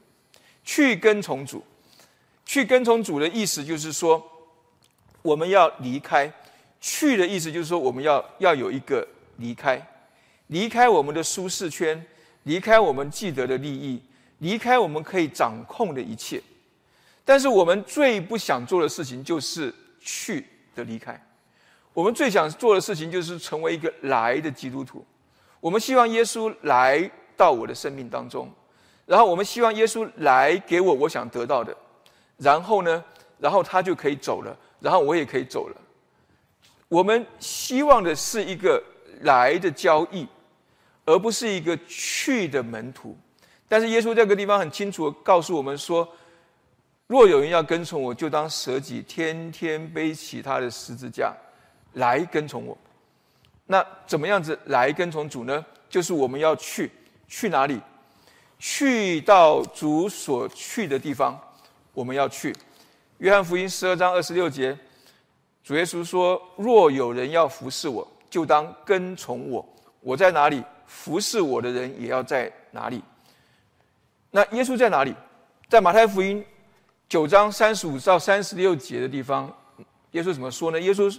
[0.66, 1.64] 去跟从主，
[2.46, 4.22] 去跟从主的意思就是说，
[5.22, 6.30] 我们要离开，
[6.82, 9.82] 去的意思就是说我们要要有一个离开，
[10.48, 12.06] 离开我们的舒适圈，
[12.44, 14.02] 离开我们既得的利益，
[14.40, 16.42] 离开我们可以掌控的一切。
[17.24, 19.74] 但是我们最不想做的事情就是。
[20.08, 21.20] 去的离开，
[21.92, 25.04] 我们最想做的事情就是成为一个来的基督徒。
[25.60, 28.48] 我们希望耶稣来到我的生命当中，
[29.06, 31.76] 然后我们希望耶稣来给我我想得到的，
[32.38, 33.04] 然后呢，
[33.40, 35.76] 然后他就可以走了，然后我也可以走了。
[36.88, 38.82] 我们希望的是一个
[39.22, 40.28] 来的交易，
[41.06, 43.18] 而不是一个去的门徒。
[43.68, 46.08] 但是耶稣这个地方很清楚告诉我们说。
[47.08, 51.32] 若有人要跟从我，就当舍己，天天背起他的十字架
[51.94, 52.76] 来跟从我。
[53.68, 55.64] 那怎么样子来跟从主呢？
[55.88, 56.92] 就是我们要去，
[57.28, 57.80] 去哪里？
[58.60, 61.40] 去到主所去的地方，
[61.94, 62.56] 我们要去。
[63.20, 64.78] 约翰福音十二章二十六节，
[65.64, 69.66] 主耶稣说：“若有人要服侍我，就当跟从我。
[70.02, 73.02] 我在哪里，服侍我的人也要在哪里。”
[74.32, 75.16] 那耶稣在哪里？
[75.70, 76.46] 在马太福音。
[77.08, 79.48] 九章三十五到三十六节的地方，
[80.12, 80.82] 耶稣怎么说呢？
[80.82, 81.16] 耶稣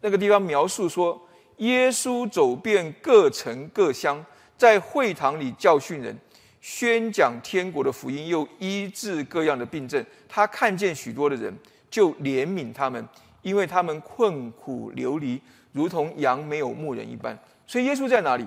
[0.00, 1.18] 那个地方描述说，
[1.58, 4.22] 耶稣走遍各城各乡，
[4.58, 6.18] 在会堂里教训人，
[6.62, 10.02] 宣讲天国的福音，又医治各样的病症。
[10.28, 11.52] 他看见许多的人，
[11.90, 13.06] 就怜悯他们，
[13.42, 15.38] 因为他们困苦流离，
[15.72, 17.36] 如同羊没有牧人一般。
[17.66, 18.46] 所以耶稣在哪里？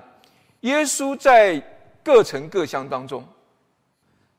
[0.62, 1.62] 耶稣在
[2.02, 3.24] 各城各乡当中。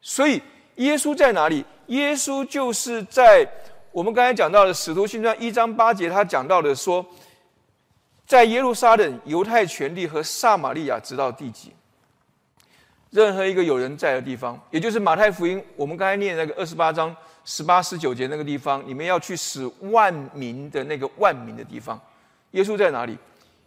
[0.01, 0.41] 所以
[0.77, 1.65] 耶稣在哪里？
[1.89, 3.47] 耶稣就是在
[3.93, 7.05] 我们刚才讲到的《使徒行传》一章八节，他讲到的说，
[8.27, 11.73] 在耶路撒冷、犹太权力和撒玛利亚，直到地极，
[13.17, 17.17] 任何一个有人在的地方，也就是马太福音，我们刚才念那个二十八章
[17.47, 21.99] 十八、十九节那个地方，你们要去使万民的那个万民的地方，
[22.51, 23.17] 耶稣在哪里？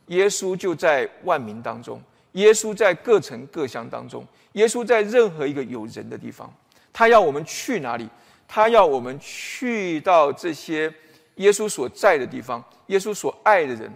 [0.05, 1.99] 耶稣就在万民当中，
[2.34, 6.53] 耶稣在各城各乡当中，耶稣在任何一个有人的地方。
[6.93, 8.07] 他要我们去哪里？
[8.47, 10.93] 他要我们去到这些
[11.38, 13.91] 耶稣所在的地方，耶稣所爱的人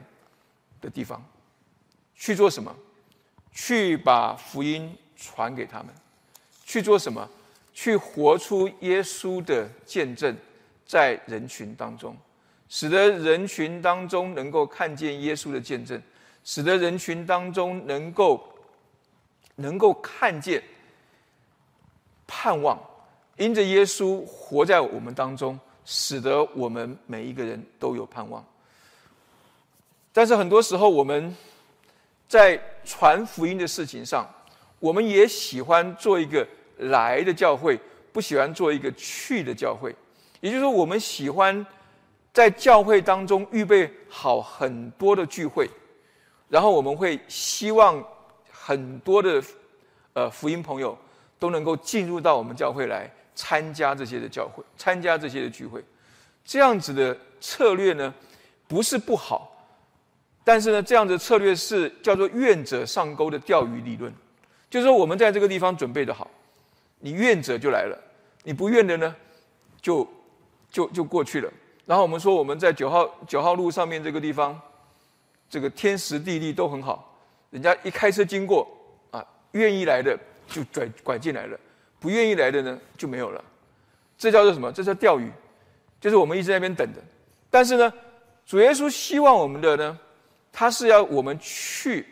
[0.81, 1.23] 的地方，
[2.15, 2.75] 去做什么？
[3.51, 4.91] 去把福音
[5.23, 5.87] 传给他们。
[6.65, 7.29] 去做什么？
[7.73, 10.35] 去活出耶稣的见证，
[10.85, 12.15] 在人群当中，
[12.69, 16.01] 使得人群当中能够看见耶稣的见证，
[16.43, 18.47] 使得人群当中能够
[19.55, 20.61] 能够看见。
[22.27, 22.79] 盼望，
[23.37, 28.43] 因着耶稣活在我们当中，使得我们每一个人都有盼望。
[30.11, 31.35] 但是很多时候，我们
[32.27, 34.27] 在传福音的事情上，
[34.83, 36.45] 我们也喜欢做一个
[36.79, 37.79] 来的教会，
[38.11, 39.95] 不喜欢做一个去的教会。
[40.41, 41.65] 也就是说，我们喜欢
[42.33, 45.69] 在教会当中预备好很多的聚会，
[46.49, 48.03] 然后我们会希望
[48.51, 49.41] 很多的
[50.11, 50.97] 呃福音朋友
[51.39, 55.81] 都能够进入到我们教会来参加这些的教会，参加这些的聚会。
[56.43, 58.13] 这样子的策略呢，
[58.67, 59.49] 不是不好。
[60.43, 64.13] 但是呢，这样的策略是叫做“愿者上钩”的钓鱼理论，
[64.73, 66.27] 就是说我们在这个地方准备的好，
[66.97, 67.95] 你愿者就来了，
[68.41, 69.15] 你不愿的呢，
[69.79, 70.03] 就
[70.71, 71.53] 就就过去了。
[71.85, 74.59] 然后我们说我们在九号九号路上面这个地方，
[75.47, 77.15] 这个天时地利都很好，
[77.51, 78.67] 人家一开车经过
[79.11, 80.17] 啊，愿意来的
[80.47, 81.59] 就拐拐进来了，
[81.99, 83.45] 不愿意来的呢就没有了。
[84.17, 84.71] 这叫做什么？
[84.71, 85.31] 这叫钓鱼，
[86.01, 86.99] 就是我们一直在那边等的。
[87.51, 87.93] 但是呢，
[88.43, 89.99] 主耶稣希望我们的呢。
[90.51, 92.07] 他是要我们去，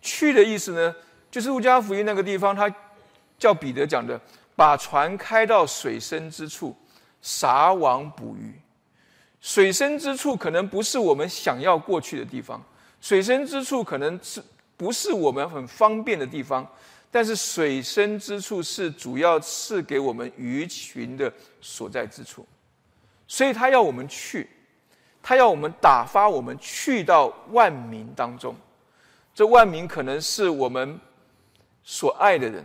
[0.00, 0.94] 去的意思呢，
[1.34, 2.72] 就是路加福音那个地方，他
[3.36, 4.20] 叫彼得讲的，
[4.54, 6.76] 把船开到水深之处，
[7.20, 8.54] 撒网捕鱼。
[9.40, 12.64] 水深之处可能不是我们想要过去的地方，
[13.00, 14.40] 水深之处可能是
[14.76, 16.64] 不是我们很方便的地方，
[17.10, 22.46] 但是水深之处是主要赐给我们鱼群的所在之处，
[23.26, 24.48] 所以他要我们去。
[25.20, 28.54] 他要我们打发我们去到万民当中，
[29.34, 31.00] 这万民可能是我们
[31.84, 32.64] 所爱的人，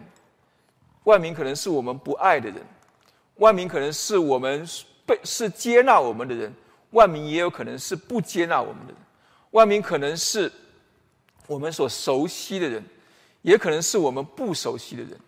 [1.04, 2.66] 万民可能是我们不爱的人，
[3.36, 4.68] 万民可能是我们
[5.06, 6.52] 被是接纳我们的人，
[6.92, 8.96] 万民也有可能是不接纳我们的人，
[9.52, 10.52] 万民可能是
[11.48, 12.84] 我们所熟悉的人，
[13.42, 15.20] 也可能是我们不熟悉的人，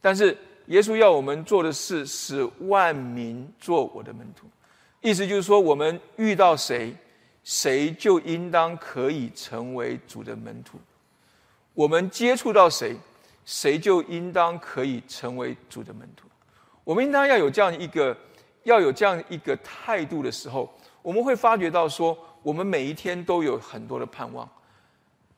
[0.00, 0.36] 但是
[0.66, 4.46] 耶稣要我们做的事是万民做我的门徒。
[5.00, 6.94] 意思就是说，我们遇到谁，
[7.42, 10.76] 谁就应当可以成为主的门徒；
[11.72, 12.94] 我们接触到谁，
[13.44, 16.28] 谁就应当可以成为主的门徒。
[16.84, 18.16] 我们应当要有这样一个，
[18.64, 20.72] 要有这样一个态度的时候，
[21.02, 24.48] 我们会发觉到说，我们每一天都有很多的盼望，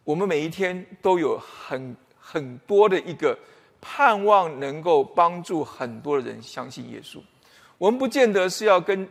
[0.04, 3.38] 我们每一天都有很很多的一个
[3.80, 7.18] 盼望，能够帮助很多的人相信耶稣。
[7.78, 9.08] 我们不见得是要跟。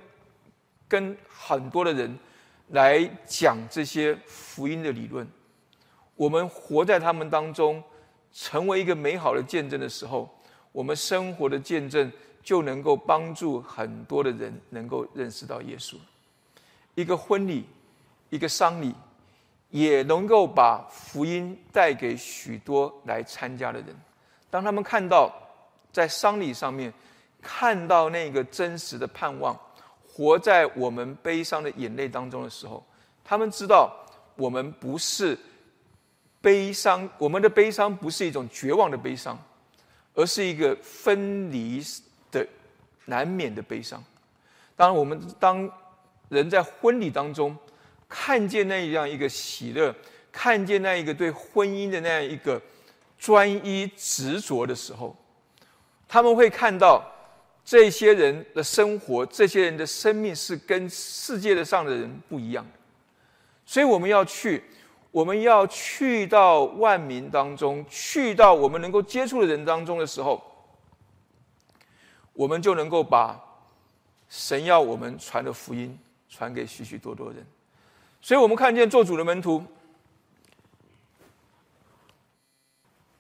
[0.91, 2.19] 跟很多的人
[2.71, 5.25] 来讲这些福音的理论，
[6.17, 7.81] 我们活在他们当中，
[8.34, 10.29] 成为一个美好的见证的时候，
[10.71, 12.11] 我们生活的见证
[12.43, 15.95] 就能够帮助很多的人能够认识到耶稣。
[16.95, 17.65] 一个婚礼，
[18.29, 18.93] 一个丧礼，
[19.69, 23.95] 也能够把福音带给许多来参加的人。
[24.49, 25.32] 当他们看到
[25.91, 26.93] 在丧礼上面
[27.41, 29.57] 看到那个真实的盼望。
[30.13, 32.86] 活在我们悲伤的眼泪当中的时候，
[33.23, 33.89] 他们知道
[34.36, 35.39] 我们不是
[36.41, 39.39] 悲伤，我们的悲伤不是一种绝望的悲伤，
[40.15, 41.81] 而是一个分离
[42.31, 42.45] 的
[43.05, 44.03] 难免的悲伤。
[44.75, 45.69] 当然，我们当
[46.29, 47.55] 人在婚礼当中
[48.09, 49.95] 看见那样一个喜乐，
[50.31, 52.61] 看见那一个对婚姻的那样一个
[53.19, 55.15] 专一执着的时候，
[56.07, 57.07] 他们会看到。
[57.63, 62.71] 这些人的生活，这些人的生命是跟世界的上的人不一样的，
[63.67, 64.63] 所以我们要去，
[65.12, 70.41] 我们要去到万民当中，去到我们能够接触的人当中的时候，
[72.34, 73.39] 我们就能够把
[74.30, 75.99] 神要我们传的福音
[76.30, 77.45] 传给许许多多人。
[78.22, 79.62] 所以我们看见做主的门徒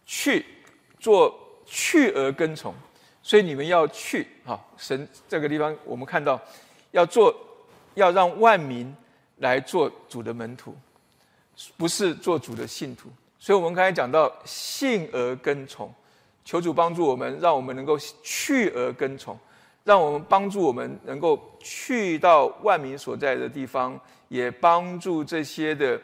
[0.05, 0.45] 去
[0.99, 2.73] 做去而跟从。
[3.23, 6.39] 所以你们要去哈神这个地方，我们看到
[6.91, 7.35] 要做，
[7.95, 8.95] 要让万民
[9.37, 10.75] 来做主的门徒，
[11.77, 13.09] 不是做主的信徒。
[13.39, 15.93] 所以我们刚才讲到信而跟从，
[16.45, 19.37] 求主帮助我们，让我们能够去而跟从，
[19.83, 23.99] 让我们帮助我们能够去到万民所在的地方，
[24.29, 25.99] 也帮助这些的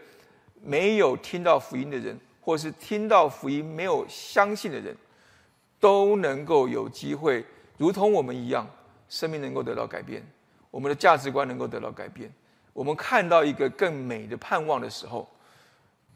[0.64, 4.96] 没有听到福音的人，或是听到福音没有相信的人。
[5.80, 7.46] 都能够有机会，
[7.78, 8.68] 如同我们一样，
[9.10, 10.26] 生命能够得到改变，
[10.72, 12.34] 我们的价值观能够得到改变。
[12.74, 15.30] 我们看到一个更美的盼望的时候，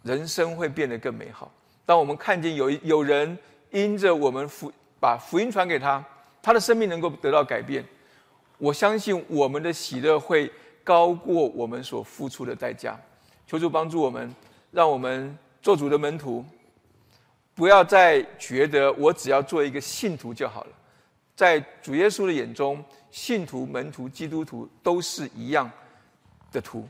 [0.04, 1.52] 人生会变得更美好。
[1.86, 3.38] 当我们看见有有人
[3.72, 6.04] 因着我们福把福音传给他，
[6.42, 7.84] 他的生命能够得到改变，
[8.58, 10.52] 我相信我们的喜乐会
[10.84, 13.00] 高过我们所付出的代价。
[13.46, 14.34] 求主帮助我们，
[14.72, 16.46] 让我们做主的门徒。
[17.54, 20.70] 不要再觉得我只要做一个信徒就好了，
[21.36, 25.70] 在主耶稣的眼中，信徒、门徒、基督徒都是一样
[26.52, 26.88] 的徒。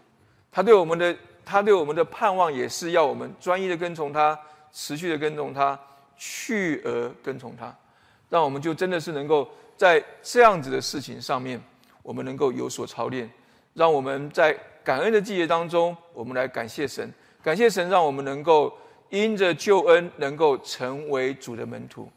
[0.51, 1.17] 他对我们的，
[1.51, 4.39] 他对我们的盼望也是要我们专一的跟从他，
[4.71, 5.77] 持续的跟从他，
[6.15, 7.75] 去而跟从他，
[8.29, 9.45] 让我们就真的是能够
[9.75, 11.61] 在这样子的事情上面，
[12.01, 13.29] 我们能够有所操练，
[13.73, 17.11] 让我们在感恩的季节当中，我们来感谢神，
[17.43, 18.73] 感谢神，让我们能够
[19.09, 22.09] 因着救恩，能够成为主的门徒。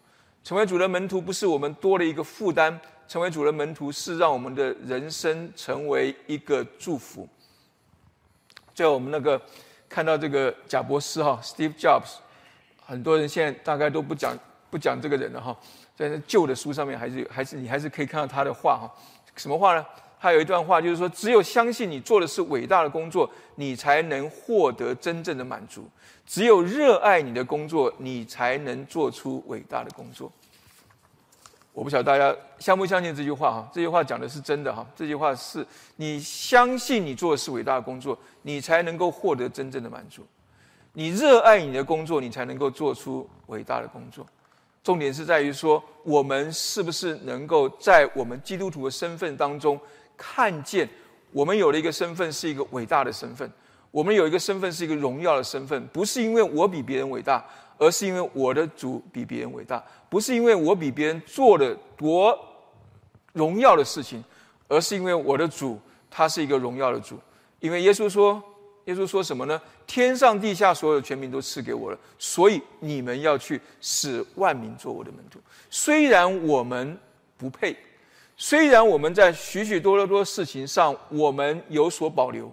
[0.44, 2.78] 成为主的门徒不是我们多了一个负担，
[3.08, 7.28] 成为主的门徒是让我们的人生成为一个祝福。
[8.74, 9.40] 在我们那个
[9.88, 12.16] 看到这个贾博士哈，Steve Jobs，
[12.84, 14.36] 很多人现在大概都不讲
[14.70, 15.56] 不讲这个人了哈，
[15.96, 18.92] 在那旧的书上面还是还是你还是可以看到他的话哈。
[19.36, 19.86] 什么话呢？
[20.20, 25.86] 他有一段话就是说，只有相信你做的是伟大的工作，你才能获得真正的满足。
[26.24, 30.32] 只有热爱你的工作，你才能做出伟大的工作。
[31.74, 33.68] 我不晓得大家相不相信这句话哈？
[33.72, 34.86] 这句话讲的是真的哈？
[34.94, 35.66] 这句话是
[35.96, 40.24] 你相信你做的是伟大的工作，你才能够获得真正的满足。
[40.92, 44.24] 你热爱你的工作，你才能够做出伟大的工作。
[44.84, 49.78] 重点是在于说，我们是不是能够在我们基督徒的身份当中，
[50.16, 50.88] 看见
[51.32, 53.50] 我们有了一个身份是一个伟大的身份。
[53.94, 57.44] 我们有一个身份是一个荣耀的身份，不是因为我比别人伟大，
[57.78, 59.78] 而是因为我的主比别人伟大；
[60.10, 62.36] 不是因为我比别人做的多
[63.34, 64.24] 荣耀的事情，
[64.66, 65.78] 而是因为我的主
[66.10, 67.16] 他是一个荣耀的主。
[67.60, 68.42] 因为耶稣说，
[68.86, 69.62] 耶稣说什么呢？
[69.86, 75.38] 天上地下所有权柄都赐给我了，所以你们要去使万民做我的门徒。
[75.70, 76.98] 虽然我们
[77.36, 77.76] 不配，
[78.36, 82.52] 虽然我们在许许多多多事情上我们有所保留。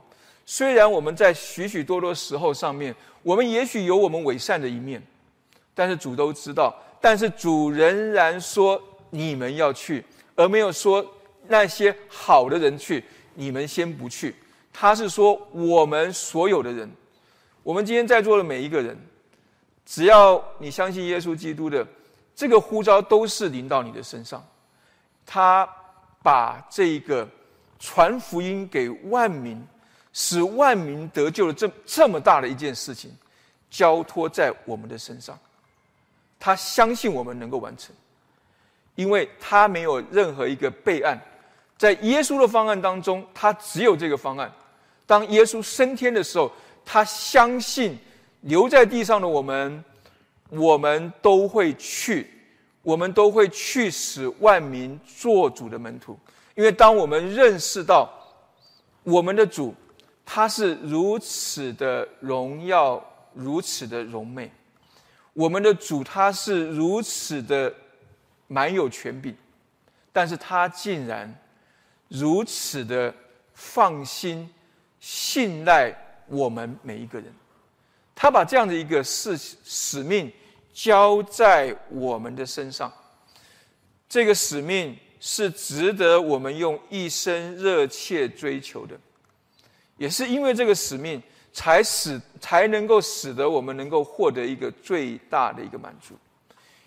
[0.53, 2.93] 虽然我们在许许多多时候上面，
[3.23, 5.01] 我们也许有我们伪善的一面，
[5.73, 6.75] 但是主都知道。
[6.99, 8.79] 但是主仍然说
[9.11, 10.03] 你们要去，
[10.35, 11.09] 而没有说
[11.47, 13.01] 那些好的人去，
[13.33, 14.35] 你们先不去。
[14.73, 16.91] 他是说我们所有的人，
[17.63, 18.97] 我们今天在座的每一个人，
[19.85, 21.87] 只要你相信耶稣基督的
[22.35, 24.45] 这个呼召，都是临到你的身上。
[25.25, 25.65] 他
[26.21, 27.25] 把这个
[27.79, 29.65] 传福音给万民。
[30.13, 33.09] 使万民得救的这这么大的一件事情，
[33.69, 35.39] 交托在我们的身上，
[36.37, 37.95] 他相信我们能够完成，
[38.95, 41.17] 因为他没有任何一个备案，
[41.77, 44.51] 在耶稣的方案当中，他只有这个方案。
[45.05, 46.51] 当耶稣升天的时候，
[46.83, 47.97] 他相信
[48.41, 49.81] 留在地上的我们，
[50.49, 52.29] 我们都会去，
[52.81, 56.19] 我们都会去使万民做主的门徒，
[56.55, 58.09] 因为当我们认识到
[59.03, 59.73] 我们的主。
[60.25, 63.03] 他是如此的荣耀，
[63.33, 64.51] 如此的荣美。
[65.33, 67.73] 我们的主他是如此的
[68.47, 69.35] 满有权柄，
[70.11, 71.33] 但是他竟然
[72.09, 73.13] 如此的
[73.53, 74.49] 放心、
[74.99, 75.93] 信赖
[76.27, 77.33] 我们每一个人。
[78.13, 80.31] 他把这样的一个事使命
[80.73, 82.91] 交在我们的身上，
[84.07, 88.99] 这个使命是值得我们用一生热切追求的。
[90.01, 91.21] 也是因为这个使命，
[91.53, 96.15] 才使才能够使得我们能够获得一个最大的一个满足。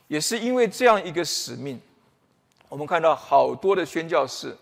[0.09, 1.81] 也是因为这样一个使命，
[2.69, 4.53] 我们看到好多的宣教士，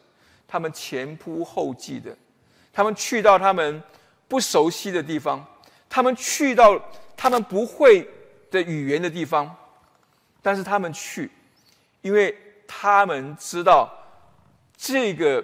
[0.47, 2.15] 他们前仆后继的，
[2.75, 3.83] 他们去到他们
[4.29, 5.43] 不熟悉的地方，
[5.89, 6.79] 他们去到
[7.17, 8.07] 他们不会
[8.51, 9.57] 的语言的地方，
[10.43, 11.31] 但是他们去，
[12.03, 12.37] 因为
[12.67, 13.91] 他们知道
[14.77, 15.43] 这个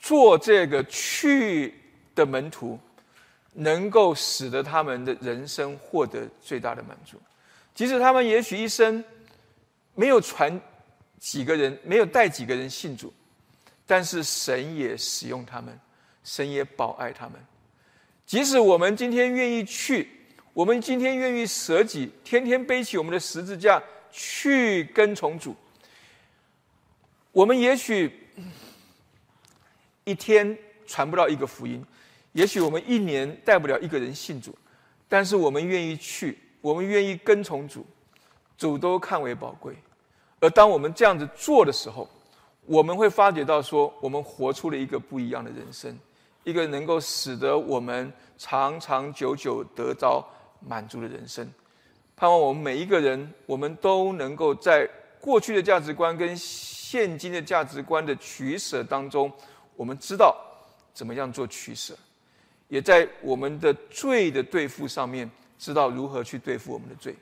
[0.00, 1.76] 做这个去。
[2.20, 2.78] 的门徒
[3.54, 7.18] 能够使得他们的人生获得最大的满足，
[7.74, 9.02] 即使他们也许一生
[9.94, 10.60] 没有传
[11.18, 13.12] 几个人，没有带几个人信主，
[13.86, 15.80] 但是神也使用他们，
[16.22, 17.40] 神也保爱他们。
[18.26, 20.08] 即使我们今天愿意去，
[20.52, 25.56] 我们今天愿意舍己，天天背起我们的十字架去跟从主，
[27.32, 28.28] 我们也许
[30.04, 30.56] 一天
[30.86, 31.84] 传不到一个福音。
[32.32, 34.56] 也许我们一年带不了一个人信主，
[35.08, 37.84] 但是我们愿意去，我们愿意跟从主，
[38.56, 39.74] 主都看为宝贵。
[40.38, 42.08] 而当我们这样子做的时候，
[42.66, 45.98] 我们会发觉到说，我们活出了一个不一样的人生，
[46.44, 50.24] 一个能够使得我们长长久久得着
[50.60, 51.50] 满足的人生。
[52.16, 54.88] 盼望我们每一个人，我们都能够在
[55.20, 59.32] 过去的价值观跟现今的价值观的取舍当中，
[59.74, 60.36] 我们知道
[60.94, 61.94] 怎么样做取舍。
[62.70, 67.14] 也在我们的罪的对付上面，知道如何去对付我们的罪，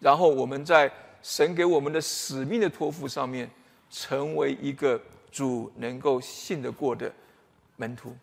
[0.00, 3.50] 然后我们在神给我们的使命的托付上面，
[3.90, 4.98] 成为一个
[5.30, 7.12] 主能够信得过的
[7.76, 8.16] 门徒，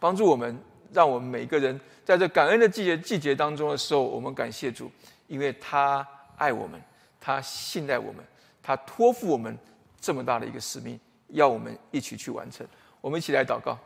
[0.00, 0.58] 帮助我们，
[0.90, 4.90] 让我们每个人在这感恩的季节季节当中的时候，我们感谢主，
[5.28, 6.06] 因为他
[6.36, 6.80] 爱我们，
[7.20, 8.24] 他信赖我们，
[8.62, 9.56] 他托付我们
[10.00, 10.98] 这么大的一个使命，
[11.28, 12.66] 要我们一起去完成。
[13.02, 13.78] 我们一起来祷告，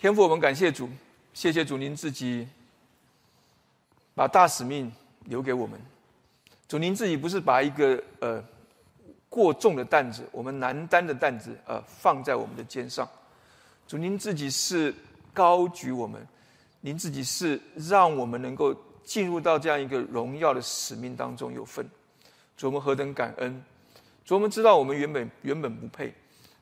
[0.00, 0.88] 天父，我们感谢主，
[1.34, 2.46] 谢谢主，您自己
[4.14, 4.92] 把大使命
[5.24, 5.76] 留给我们。
[6.68, 8.40] 主，您自己不是把一个呃
[9.28, 13.08] 过重的担子，我们难担的担子，呃放在我们的肩上。
[13.88, 14.94] 主，您自己是
[15.34, 16.24] 高举我们，
[16.80, 18.72] 您自己是让我们能够
[19.02, 21.84] 进入到这样一个荣耀的使命当中有份。
[22.56, 23.64] 主，我们何等感恩！
[24.24, 26.14] 主，我们知道我们原本原本不配，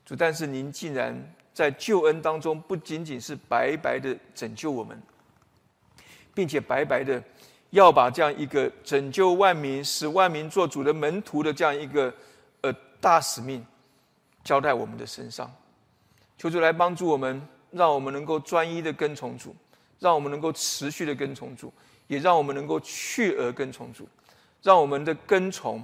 [0.07, 1.15] 主，但是您竟然
[1.57, 5.01] 在救恩当中，不仅仅是白白的拯救我们，
[6.31, 7.19] 并且白白的。
[7.71, 12.13] 要把这样一个拯救万民、使万民做主的门徒的这样一个
[12.61, 13.65] 呃大使命，
[14.43, 15.51] 交代我们的身上，
[16.37, 17.41] 求主来帮助我们，
[17.71, 19.55] 让我们能够专一的跟从主，
[19.99, 21.73] 让我们能够持续的跟从主，
[22.05, 24.07] 也让我们能够去而跟从主，
[24.61, 25.83] 让我们的跟从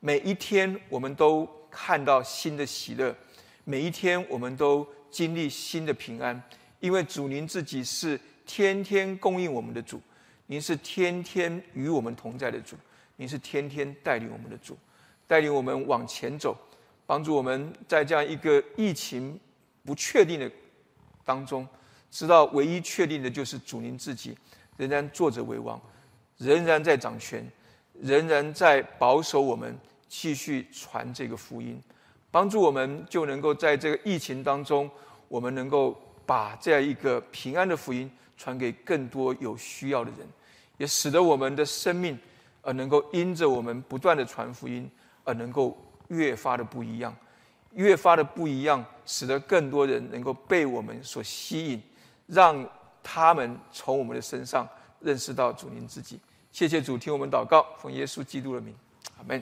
[0.00, 3.16] 每一天我们都看到新的喜乐，
[3.64, 6.42] 每一天我们都经历新的平安，
[6.80, 10.02] 因为主您自己是天天供应我们的主。
[10.46, 12.74] 您是天天与我们同在的主，
[13.14, 14.76] 您是天天带领我们的主，
[15.28, 16.56] 带领我们往前走，
[17.06, 19.38] 帮助我们在这样一个疫情
[19.84, 20.50] 不确定的
[21.24, 21.66] 当中，
[22.10, 24.36] 知道唯一确定的就是主您自己
[24.76, 25.80] 仍然坐着为王，
[26.38, 27.48] 仍然在掌权，
[28.00, 31.80] 仍然在保守我们继续传这个福音，
[32.34, 34.90] 帮助我们就能够在这个疫情当中，
[35.28, 38.10] 我们能够把这样一个平安的福音。
[38.36, 40.26] 传给更多有需要的人，
[40.76, 42.18] 也使得我们的生命，
[42.62, 44.90] 呃能够因着我们不断的传福音，
[45.22, 45.78] 而能够
[46.08, 47.14] 越发的不一样，
[47.74, 51.80] 越发的不一样，使得更多人能够被我们所吸引，
[52.26, 52.68] 让
[53.04, 54.68] 他们从我们的身上
[54.98, 56.18] 认识到主您自己。
[56.50, 58.74] 谢谢主，听我们祷告，奉耶稣基督的名，
[59.16, 59.40] 阿门。